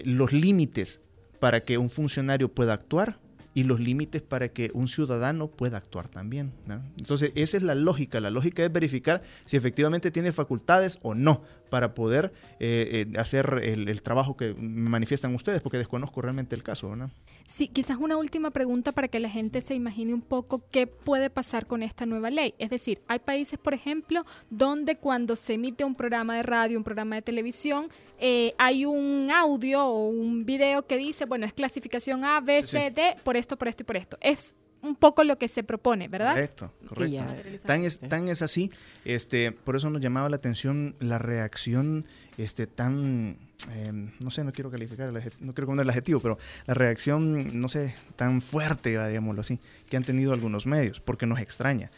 los 0.03 0.31
límites 0.31 1.01
para 1.39 1.61
que 1.61 1.77
un 1.77 1.89
funcionario 1.89 2.49
pueda 2.53 2.73
actuar 2.73 3.19
y 3.53 3.63
los 3.63 3.79
límites 3.79 4.21
para 4.21 4.49
que 4.49 4.71
un 4.73 4.87
ciudadano 4.87 5.47
pueda 5.49 5.77
actuar 5.77 6.07
también. 6.07 6.53
Entonces, 6.97 7.31
esa 7.35 7.57
es 7.57 7.63
la 7.63 7.75
lógica. 7.75 8.21
La 8.21 8.29
lógica 8.29 8.63
es 8.63 8.71
verificar 8.71 9.23
si 9.45 9.57
efectivamente 9.57 10.11
tiene 10.11 10.31
facultades 10.31 10.99
o 11.01 11.15
no 11.15 11.41
para 11.69 11.93
poder 11.93 12.31
eh, 12.59 13.05
eh, 13.13 13.19
hacer 13.19 13.61
el, 13.63 14.01
trabajo 14.01 14.35
que 14.35 14.53
manifiestan 14.53 15.35
ustedes, 15.35 15.61
porque 15.61 15.77
desconozco 15.77 16.21
realmente 16.21 16.55
el 16.55 16.63
caso. 16.63 16.95
¿no? 16.95 17.11
Sí, 17.47 17.67
quizás 17.67 17.97
una 17.97 18.17
última 18.17 18.51
pregunta 18.51 18.91
para 18.91 19.07
que 19.07 19.19
la 19.19 19.29
gente 19.29 19.61
se 19.61 19.75
imagine 19.75 20.13
un 20.13 20.21
poco 20.21 20.63
qué 20.71 20.87
puede 20.87 21.29
pasar 21.29 21.65
con 21.65 21.83
esta 21.83 22.05
nueva 22.05 22.29
ley. 22.29 22.53
Es 22.59 22.69
decir, 22.69 23.01
hay 23.07 23.19
países, 23.19 23.59
por 23.59 23.73
ejemplo, 23.73 24.25
donde 24.49 24.97
cuando 24.97 25.35
se 25.35 25.53
emite 25.55 25.83
un 25.83 25.95
programa 25.95 26.35
de 26.35 26.43
radio, 26.43 26.77
un 26.77 26.83
programa 26.83 27.15
de 27.15 27.21
televisión, 27.21 27.89
eh, 28.17 28.53
hay 28.57 28.85
un 28.85 29.29
audio 29.31 29.85
o 29.85 30.09
un 30.09 30.45
video 30.45 30.85
que 30.85 30.97
dice, 30.97 31.25
bueno, 31.25 31.45
es 31.45 31.53
clasificación 31.53 32.23
A, 32.23 32.39
B, 32.39 32.63
C, 32.63 32.91
D, 32.91 33.15
por 33.23 33.37
esto, 33.37 33.57
por 33.57 33.67
esto 33.67 33.83
y 33.83 33.85
por 33.85 33.97
esto. 33.97 34.17
Es 34.21 34.55
un 34.81 34.95
poco 34.95 35.23
lo 35.23 35.37
que 35.37 35.47
se 35.47 35.63
propone, 35.63 36.07
¿verdad? 36.07 36.33
Correcto, 36.33 36.71
correcto. 36.87 37.23
Tan 37.65 37.83
es, 37.83 37.99
tan 37.99 38.27
es 38.27 38.41
así, 38.41 38.71
este, 39.05 39.51
por 39.51 39.75
eso 39.75 39.89
nos 39.89 40.01
llamaba 40.01 40.29
la 40.29 40.37
atención 40.37 40.95
la 40.99 41.17
reacción 41.17 42.05
este, 42.37 42.67
tan, 42.67 43.37
em, 43.73 44.11
no 44.19 44.31
sé, 44.31 44.43
no 44.43 44.53
quiero 44.53 44.71
calificar, 44.71 45.11
no 45.39 45.53
quiero 45.53 45.67
poner 45.67 45.83
el 45.83 45.89
adjetivo, 45.89 46.19
pero 46.19 46.37
la 46.65 46.73
reacción, 46.73 47.59
no 47.59 47.67
sé, 47.67 47.93
tan 48.15 48.41
fuerte, 48.41 48.91
digámoslo 48.91 49.41
así, 49.41 49.59
que 49.89 49.97
han 49.97 50.03
tenido 50.03 50.33
algunos 50.33 50.65
medios, 50.65 50.99
porque 50.99 51.25
nos 51.25 51.39
extraña. 51.39 51.91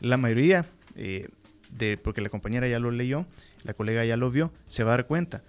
La 0.00 0.16
mayoría, 0.16 0.66
eh, 0.94 1.28
de, 1.70 1.96
porque 1.96 2.20
la 2.20 2.28
compañera 2.28 2.68
ya 2.68 2.78
lo 2.78 2.90
leyó, 2.90 3.26
la 3.64 3.74
colega 3.74 4.04
ya 4.04 4.16
lo 4.16 4.30
vio, 4.30 4.52
se 4.68 4.84
va 4.84 4.92
a 4.92 4.96
dar 4.96 5.06
cuenta 5.06 5.42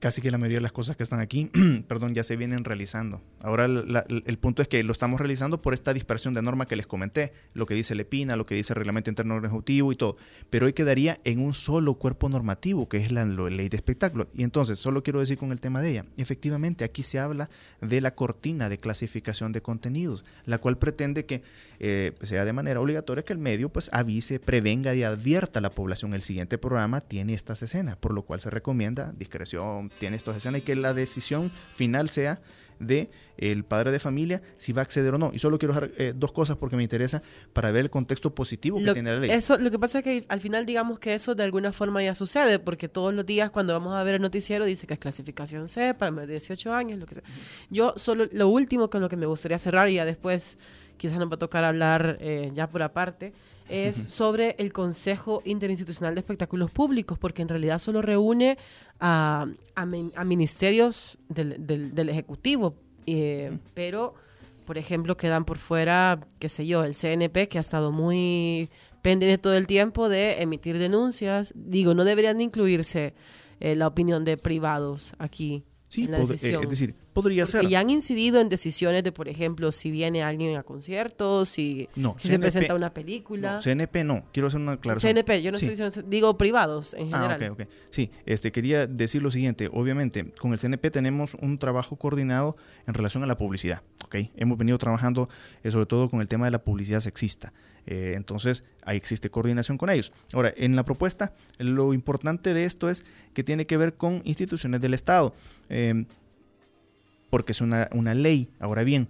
casi 0.00 0.22
que 0.22 0.30
la 0.30 0.38
mayoría 0.38 0.58
de 0.58 0.62
las 0.62 0.72
cosas 0.72 0.96
que 0.96 1.02
están 1.02 1.20
aquí, 1.20 1.50
perdón, 1.88 2.14
ya 2.14 2.24
se 2.24 2.36
vienen 2.36 2.64
realizando. 2.64 3.20
Ahora 3.42 3.64
el 3.66 4.38
punto 4.38 4.62
es 4.62 4.68
que 4.68 4.82
lo 4.82 4.92
estamos 4.92 5.20
realizando 5.20 5.60
por 5.60 5.74
esta 5.74 5.92
dispersión 5.92 6.34
de 6.34 6.42
norma 6.42 6.66
que 6.66 6.76
les 6.76 6.86
comenté, 6.86 7.32
lo 7.54 7.66
que 7.66 7.74
dice 7.74 7.94
Lepina, 7.94 8.36
lo 8.36 8.46
que 8.46 8.54
dice 8.54 8.72
el 8.72 8.76
Reglamento 8.76 9.10
Interno 9.10 9.38
Ejecutivo 9.38 9.92
y 9.92 9.96
todo. 9.96 10.16
Pero 10.50 10.66
hoy 10.66 10.72
quedaría 10.72 11.20
en 11.24 11.40
un 11.40 11.54
solo 11.54 11.94
cuerpo 11.94 12.28
normativo, 12.28 12.88
que 12.88 12.98
es 12.98 13.12
la, 13.12 13.24
ley 13.24 13.68
de 13.68 13.76
espectáculo. 13.76 14.28
Y 14.34 14.42
entonces, 14.42 14.78
solo 14.78 15.02
quiero 15.02 15.20
decir 15.20 15.38
con 15.38 15.52
el 15.52 15.60
tema 15.60 15.80
de 15.80 15.90
ella, 15.90 16.04
efectivamente 16.16 16.84
aquí 16.84 17.02
se 17.02 17.18
habla 17.18 17.50
de 17.80 18.00
la 18.00 18.14
cortina 18.14 18.68
de 18.68 18.78
clasificación 18.78 19.52
de 19.52 19.62
contenidos, 19.62 20.24
la 20.44 20.58
cual 20.58 20.78
pretende 20.78 21.26
que 21.26 21.42
eh, 21.80 22.12
sea 22.22 22.44
de 22.44 22.52
manera 22.52 22.80
obligatoria 22.80 23.22
que 23.22 23.32
el 23.32 23.38
medio 23.38 23.68
pues 23.68 23.90
avise, 23.92 24.40
prevenga 24.40 24.94
y 24.94 25.02
advierta 25.02 25.58
a 25.58 25.62
la 25.62 25.70
población 25.70 26.14
el 26.14 26.22
siguiente 26.22 26.58
programa 26.58 27.00
tiene 27.00 27.34
estas 27.34 27.62
escenas, 27.62 27.96
por 27.96 28.12
lo 28.12 28.22
cual 28.22 28.40
se 28.40 28.50
recomienda 28.50 29.12
discreción 29.16 29.87
tiene 29.98 30.16
estas 30.16 30.36
escenas 30.36 30.60
y 30.60 30.64
que 30.64 30.76
la 30.76 30.94
decisión 30.94 31.50
final 31.72 32.08
sea 32.08 32.40
de 32.80 33.10
el 33.36 33.64
padre 33.64 33.92
de 33.92 33.98
familia 33.98 34.42
si 34.56 34.72
va 34.72 34.82
a 34.82 34.84
acceder 34.84 35.14
o 35.14 35.18
no. 35.18 35.30
Y 35.32 35.38
solo 35.38 35.58
quiero 35.58 35.74
dejar 35.74 35.90
eh, 35.96 36.12
dos 36.14 36.32
cosas 36.32 36.56
porque 36.56 36.76
me 36.76 36.82
interesa 36.82 37.22
para 37.52 37.70
ver 37.70 37.84
el 37.84 37.90
contexto 37.90 38.34
positivo 38.34 38.78
que 38.78 38.92
tiene 38.92 39.12
la 39.12 39.20
ley. 39.20 39.30
Eso, 39.30 39.58
lo 39.58 39.70
que 39.70 39.78
pasa 39.78 39.98
es 39.98 40.04
que 40.04 40.24
al 40.28 40.40
final 40.40 40.66
digamos 40.66 40.98
que 40.98 41.14
eso 41.14 41.34
de 41.34 41.44
alguna 41.44 41.72
forma 41.72 42.02
ya 42.02 42.14
sucede 42.14 42.58
porque 42.58 42.88
todos 42.88 43.14
los 43.14 43.26
días 43.26 43.50
cuando 43.50 43.72
vamos 43.72 43.94
a 43.94 44.02
ver 44.02 44.16
el 44.16 44.22
noticiero 44.22 44.64
dice 44.64 44.86
que 44.86 44.94
es 44.94 45.00
clasificación 45.00 45.68
C 45.68 45.94
para 45.94 46.10
más 46.10 46.26
de 46.26 46.34
18 46.34 46.72
años, 46.72 46.98
lo 46.98 47.06
que 47.06 47.16
sea. 47.16 47.24
Yo 47.70 47.94
solo 47.96 48.26
lo 48.32 48.48
último 48.48 48.90
con 48.90 49.00
lo 49.00 49.08
que 49.08 49.16
me 49.16 49.26
gustaría 49.26 49.58
cerrar 49.58 49.88
y 49.90 49.94
ya 49.94 50.04
después 50.04 50.56
quizás 50.98 51.18
nos 51.18 51.30
va 51.30 51.36
a 51.36 51.38
tocar 51.38 51.64
hablar 51.64 52.18
eh, 52.20 52.50
ya 52.52 52.68
por 52.68 52.82
aparte 52.82 53.32
es 53.68 53.96
sobre 53.96 54.56
el 54.58 54.72
Consejo 54.72 55.42
Interinstitucional 55.44 56.14
de 56.14 56.20
Espectáculos 56.20 56.70
Públicos, 56.70 57.18
porque 57.18 57.42
en 57.42 57.48
realidad 57.48 57.78
solo 57.78 58.02
reúne 58.02 58.58
a, 59.00 59.46
a, 59.74 60.24
ministerios 60.24 61.18
del, 61.28 61.66
del, 61.66 62.08
Ejecutivo, 62.08 62.74
eh, 63.06 63.56
pero, 63.74 64.14
por 64.66 64.78
ejemplo, 64.78 65.16
quedan 65.16 65.44
por 65.44 65.58
fuera, 65.58 66.20
qué 66.38 66.48
sé 66.48 66.66
yo, 66.66 66.84
el 66.84 66.94
CNP, 66.94 67.48
que 67.48 67.58
ha 67.58 67.60
estado 67.60 67.92
muy 67.92 68.70
pendiente 69.02 69.38
todo 69.38 69.54
el 69.54 69.66
tiempo 69.66 70.08
de 70.08 70.42
emitir 70.42 70.78
denuncias. 70.78 71.52
Digo, 71.54 71.94
no 71.94 72.04
deberían 72.04 72.40
incluirse 72.40 73.14
eh, 73.60 73.74
la 73.74 73.86
opinión 73.86 74.24
de 74.24 74.36
privados 74.36 75.14
aquí. 75.18 75.64
Sí, 75.88 76.06
eh, 76.12 76.58
es 76.62 76.68
decir, 76.68 76.94
podría 77.14 77.46
ser. 77.46 77.64
Y 77.64 77.74
han 77.74 77.88
incidido 77.88 78.40
en 78.40 78.50
decisiones 78.50 79.02
de, 79.02 79.10
por 79.10 79.26
ejemplo, 79.26 79.72
si 79.72 79.90
viene 79.90 80.22
alguien 80.22 80.56
a 80.58 80.62
conciertos, 80.62 81.48
si, 81.48 81.88
se 82.18 82.38
presenta 82.38 82.74
una 82.74 82.92
película. 82.92 83.54
No, 83.54 83.62
CNP 83.62 84.04
no, 84.04 84.24
quiero 84.30 84.48
hacer 84.48 84.60
una 84.60 84.72
aclaración. 84.72 85.14
CNP, 85.14 85.42
yo 85.42 85.50
no 85.50 85.56
estoy 85.56 85.70
diciendo, 85.70 86.02
digo 86.06 86.36
privados 86.36 86.92
en 86.92 87.14
ah, 87.14 87.28
general. 87.28 87.42
Ah, 87.42 87.52
ok, 87.52 87.60
ok. 87.62 87.68
Sí, 87.90 88.10
este, 88.26 88.52
quería 88.52 88.86
decir 88.86 89.22
lo 89.22 89.30
siguiente, 89.30 89.70
obviamente, 89.72 90.30
con 90.38 90.52
el 90.52 90.58
CNP 90.58 90.90
tenemos 90.90 91.34
un 91.40 91.56
trabajo 91.56 91.96
coordinado 91.96 92.56
en 92.86 92.92
relación 92.92 93.22
a 93.22 93.26
la 93.26 93.38
publicidad, 93.38 93.82
¿ok? 94.04 94.16
Hemos 94.36 94.58
venido 94.58 94.76
trabajando 94.76 95.30
eh, 95.62 95.70
sobre 95.70 95.86
todo 95.86 96.10
con 96.10 96.20
el 96.20 96.28
tema 96.28 96.44
de 96.44 96.50
la 96.50 96.62
publicidad 96.62 97.00
sexista. 97.00 97.54
Eh, 97.90 98.12
entonces, 98.16 98.64
ahí 98.84 98.98
existe 98.98 99.30
coordinación 99.30 99.78
con 99.78 99.88
ellos. 99.88 100.12
Ahora, 100.34 100.52
en 100.58 100.76
la 100.76 100.84
propuesta, 100.84 101.32
lo 101.56 101.94
importante 101.94 102.52
de 102.52 102.64
esto 102.64 102.90
es 102.90 103.02
que 103.32 103.42
tiene 103.42 103.66
que 103.66 103.78
ver 103.78 103.94
con 103.94 104.20
instituciones 104.24 104.82
del 104.82 104.92
Estado, 104.92 105.34
eh, 105.70 106.04
porque 107.30 107.52
es 107.52 107.62
una, 107.62 107.88
ley. 108.14 108.50
Ahora 108.60 108.84
bien, 108.84 109.08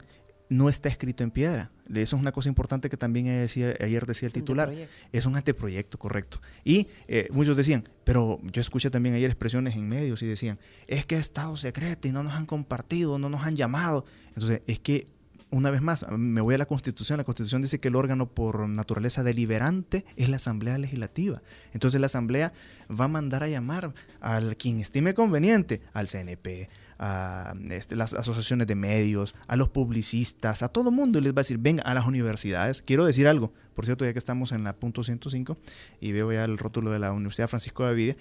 no 0.48 0.68
está 0.68 0.88
escrito 0.88 1.24
en 1.24 1.32
piedra. 1.32 1.72
Eso 1.92 2.14
es 2.14 2.22
una 2.22 2.30
cosa 2.30 2.48
importante 2.50 2.88
que 2.88 2.96
también 2.96 3.26
ayer 3.26 4.06
decía 4.06 4.26
el 4.26 4.32
titular. 4.32 4.72
Es 5.12 5.26
un 5.26 5.34
anteproyecto, 5.34 5.98
correcto. 5.98 6.40
Y 6.62 6.86
eh, 7.08 7.26
muchos 7.32 7.56
decían, 7.56 7.88
pero 8.04 8.38
yo 8.44 8.60
escuché 8.60 8.90
también 8.90 9.16
ayer 9.16 9.28
expresiones 9.28 9.74
en 9.74 9.88
medios 9.88 10.22
y 10.22 10.26
decían, 10.26 10.56
es 10.86 11.04
que 11.04 11.16
es 11.16 11.22
Estado 11.22 11.56
secreto 11.56 12.06
y 12.06 12.12
no 12.12 12.22
nos 12.22 12.34
han 12.34 12.46
compartido, 12.46 13.18
no 13.18 13.28
nos 13.28 13.44
han 13.44 13.56
llamado. 13.56 14.04
Entonces, 14.28 14.62
es 14.68 14.78
que 14.78 15.08
una 15.50 15.70
vez 15.70 15.80
más, 15.80 16.06
me 16.10 16.40
voy 16.40 16.54
a 16.54 16.58
la 16.58 16.66
Constitución. 16.66 17.16
La 17.16 17.24
Constitución 17.24 17.62
dice 17.62 17.80
que 17.80 17.88
el 17.88 17.96
órgano 17.96 18.28
por 18.28 18.68
naturaleza 18.68 19.22
deliberante 19.22 20.04
es 20.16 20.28
la 20.28 20.36
Asamblea 20.36 20.78
Legislativa. 20.78 21.42
Entonces 21.72 22.00
la 22.00 22.06
Asamblea 22.06 22.52
va 22.88 23.06
a 23.06 23.08
mandar 23.08 23.42
a 23.42 23.48
llamar 23.48 23.94
a 24.20 24.40
quien 24.58 24.80
estime 24.80 25.14
conveniente, 25.14 25.80
al 25.92 26.08
CNP, 26.08 26.68
a 26.98 27.54
este, 27.70 27.96
las 27.96 28.12
asociaciones 28.12 28.66
de 28.66 28.74
medios, 28.74 29.34
a 29.46 29.56
los 29.56 29.68
publicistas, 29.68 30.62
a 30.62 30.68
todo 30.68 30.90
mundo 30.90 31.18
y 31.18 31.22
les 31.22 31.32
va 31.32 31.40
a 31.40 31.44
decir, 31.44 31.58
venga, 31.58 31.82
a 31.84 31.94
las 31.94 32.06
universidades. 32.06 32.82
Quiero 32.82 33.06
decir 33.06 33.28
algo, 33.28 33.52
por 33.74 33.84
cierto, 33.84 34.04
ya 34.04 34.12
que 34.12 34.18
estamos 34.18 34.52
en 34.52 34.64
la 34.64 34.74
punto 34.74 35.02
105 35.02 35.56
y 36.00 36.12
veo 36.12 36.32
ya 36.32 36.44
el 36.44 36.58
rótulo 36.58 36.90
de 36.90 36.98
la 36.98 37.12
Universidad 37.12 37.48
Francisco 37.48 37.86
de 37.86 38.16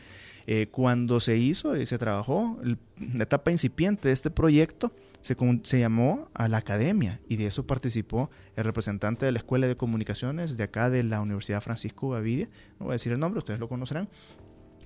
eh, 0.46 0.68
cuando 0.72 1.20
se 1.20 1.38
hizo 1.38 1.76
y 1.76 1.86
se 1.86 1.98
trabajó 1.98 2.58
la 2.64 3.24
etapa 3.24 3.52
incipiente 3.52 4.08
de 4.08 4.14
este 4.14 4.30
proyecto, 4.30 4.94
se, 5.22 5.80
llamó 5.80 6.30
a 6.34 6.48
la 6.48 6.58
academia 6.58 7.20
y 7.28 7.36
de 7.36 7.48
eso 7.48 7.68
participó 7.68 8.30
el 8.56 8.64
representante 8.64 9.26
de 9.26 9.32
la 9.32 9.40
Escuela 9.40 9.68
de 9.68 9.76
Comunicaciones 9.76 10.58
de 10.58 10.64
acá 10.64 10.90
de 10.90 11.04
la 11.04 11.22
Universidad 11.22 11.62
Francisco 11.62 12.10
Gavidia, 12.10 12.50
no 12.80 12.86
voy 12.86 12.92
a 12.92 12.96
decir 12.96 13.12
el 13.12 13.20
nombre, 13.20 13.40
ustedes 13.40 13.60
lo 13.60 13.68
conocerán, 13.68 14.10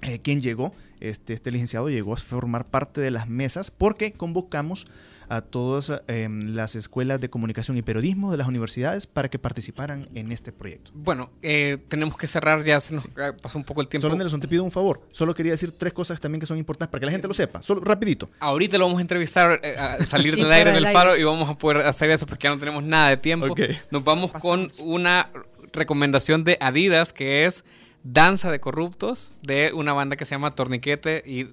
eh, 0.02 0.20
quien 0.20 0.42
llegó, 0.42 0.74
este, 1.00 1.34
este 1.34 1.52
licenciado 1.52 1.90
llegó 1.90 2.14
a 2.14 2.18
formar 2.18 2.66
parte 2.66 3.02
de 3.02 3.12
las 3.12 3.28
mesas 3.28 3.72
porque 3.72 4.14
convocamos 4.14 4.88
a 5.32 5.40
todas 5.40 5.94
em, 6.10 6.54
las 6.54 6.76
escuelas 6.76 7.22
de 7.22 7.30
comunicación 7.30 7.78
y 7.78 7.82
periodismo 7.82 8.32
de 8.32 8.38
las 8.38 8.50
universidades 8.50 9.08
para 9.08 9.30
que 9.30 9.40
participaran 9.40 10.10
en 10.14 10.30
este 10.34 10.52
proyecto. 10.52 10.92
Bueno, 10.94 11.30
eh, 11.42 11.78
tenemos 11.88 12.18
que 12.18 12.28
cerrar, 12.28 12.66
ya 12.66 12.82
se 12.82 12.94
nos 12.94 13.08
pasó 13.42 13.58
un 13.58 13.64
poco 13.64 13.80
el 13.80 13.88
tiempo. 13.88 14.10
Solo 14.10 14.18
Nelson, 14.18 14.42
te 14.42 14.50
pido 14.50 14.66
un 14.66 14.72
favor. 14.72 15.08
Solo 15.14 15.34
quería 15.34 15.54
decir 15.54 15.72
tres 15.72 15.94
cosas 15.94 16.20
también 16.20 16.42
que 16.42 16.46
son 16.46 16.58
importantes 16.58 16.92
para 16.92 17.00
que 17.00 17.06
la 17.06 17.14
gente 17.14 17.30
lo 17.30 17.34
sepa. 17.34 17.62
Solo 17.62 17.80
rapidito. 17.80 18.30
Ahorita 18.42 18.78
lo 18.78 18.84
vamos 18.84 18.98
a 18.98 19.02
entrevistar, 19.04 19.62
eh, 19.64 19.78
a 19.78 20.00
salir 20.06 20.36
del 20.36 20.52
aire 20.52 20.74
del 20.74 20.88
faro 20.88 21.16
y 21.16 21.24
vamos 21.24 21.50
a 21.50 21.58
poder 21.58 21.78
hacer 21.86 22.10
eso 22.10 22.26
porque 22.26 22.44
ya 22.44 22.50
no 22.50 22.60
tenemos 22.60 22.84
nada 22.84 23.08
de 23.08 23.18
tiempo. 23.18 23.56
Nos 23.90 24.04
vamos 24.04 24.34
con 24.34 24.70
una 24.80 25.30
recomendación 25.72 26.44
de 26.44 26.58
Adidas 26.60 27.14
que 27.14 27.46
es 27.46 27.64
Danza 28.04 28.52
de 28.52 28.60
Corruptos 28.60 29.34
de 29.42 29.72
una 29.74 29.94
banda 29.94 30.16
que 30.16 30.26
se 30.26 30.36
llama 30.36 30.56
Torniquete 30.56 31.24
y 31.26 31.50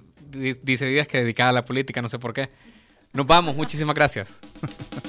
dice 0.63 0.85
Adidas 0.85 1.07
que 1.07 1.19
dedicada 1.19 1.49
a 1.49 1.53
la 1.53 1.65
política, 1.65 2.01
no 2.01 2.09
sé 2.09 2.19
por 2.19 2.33
qué. 2.33 2.49
Nos 3.13 3.25
vamos, 3.25 3.55
muchísimas 3.55 3.95
gracias. 3.95 4.39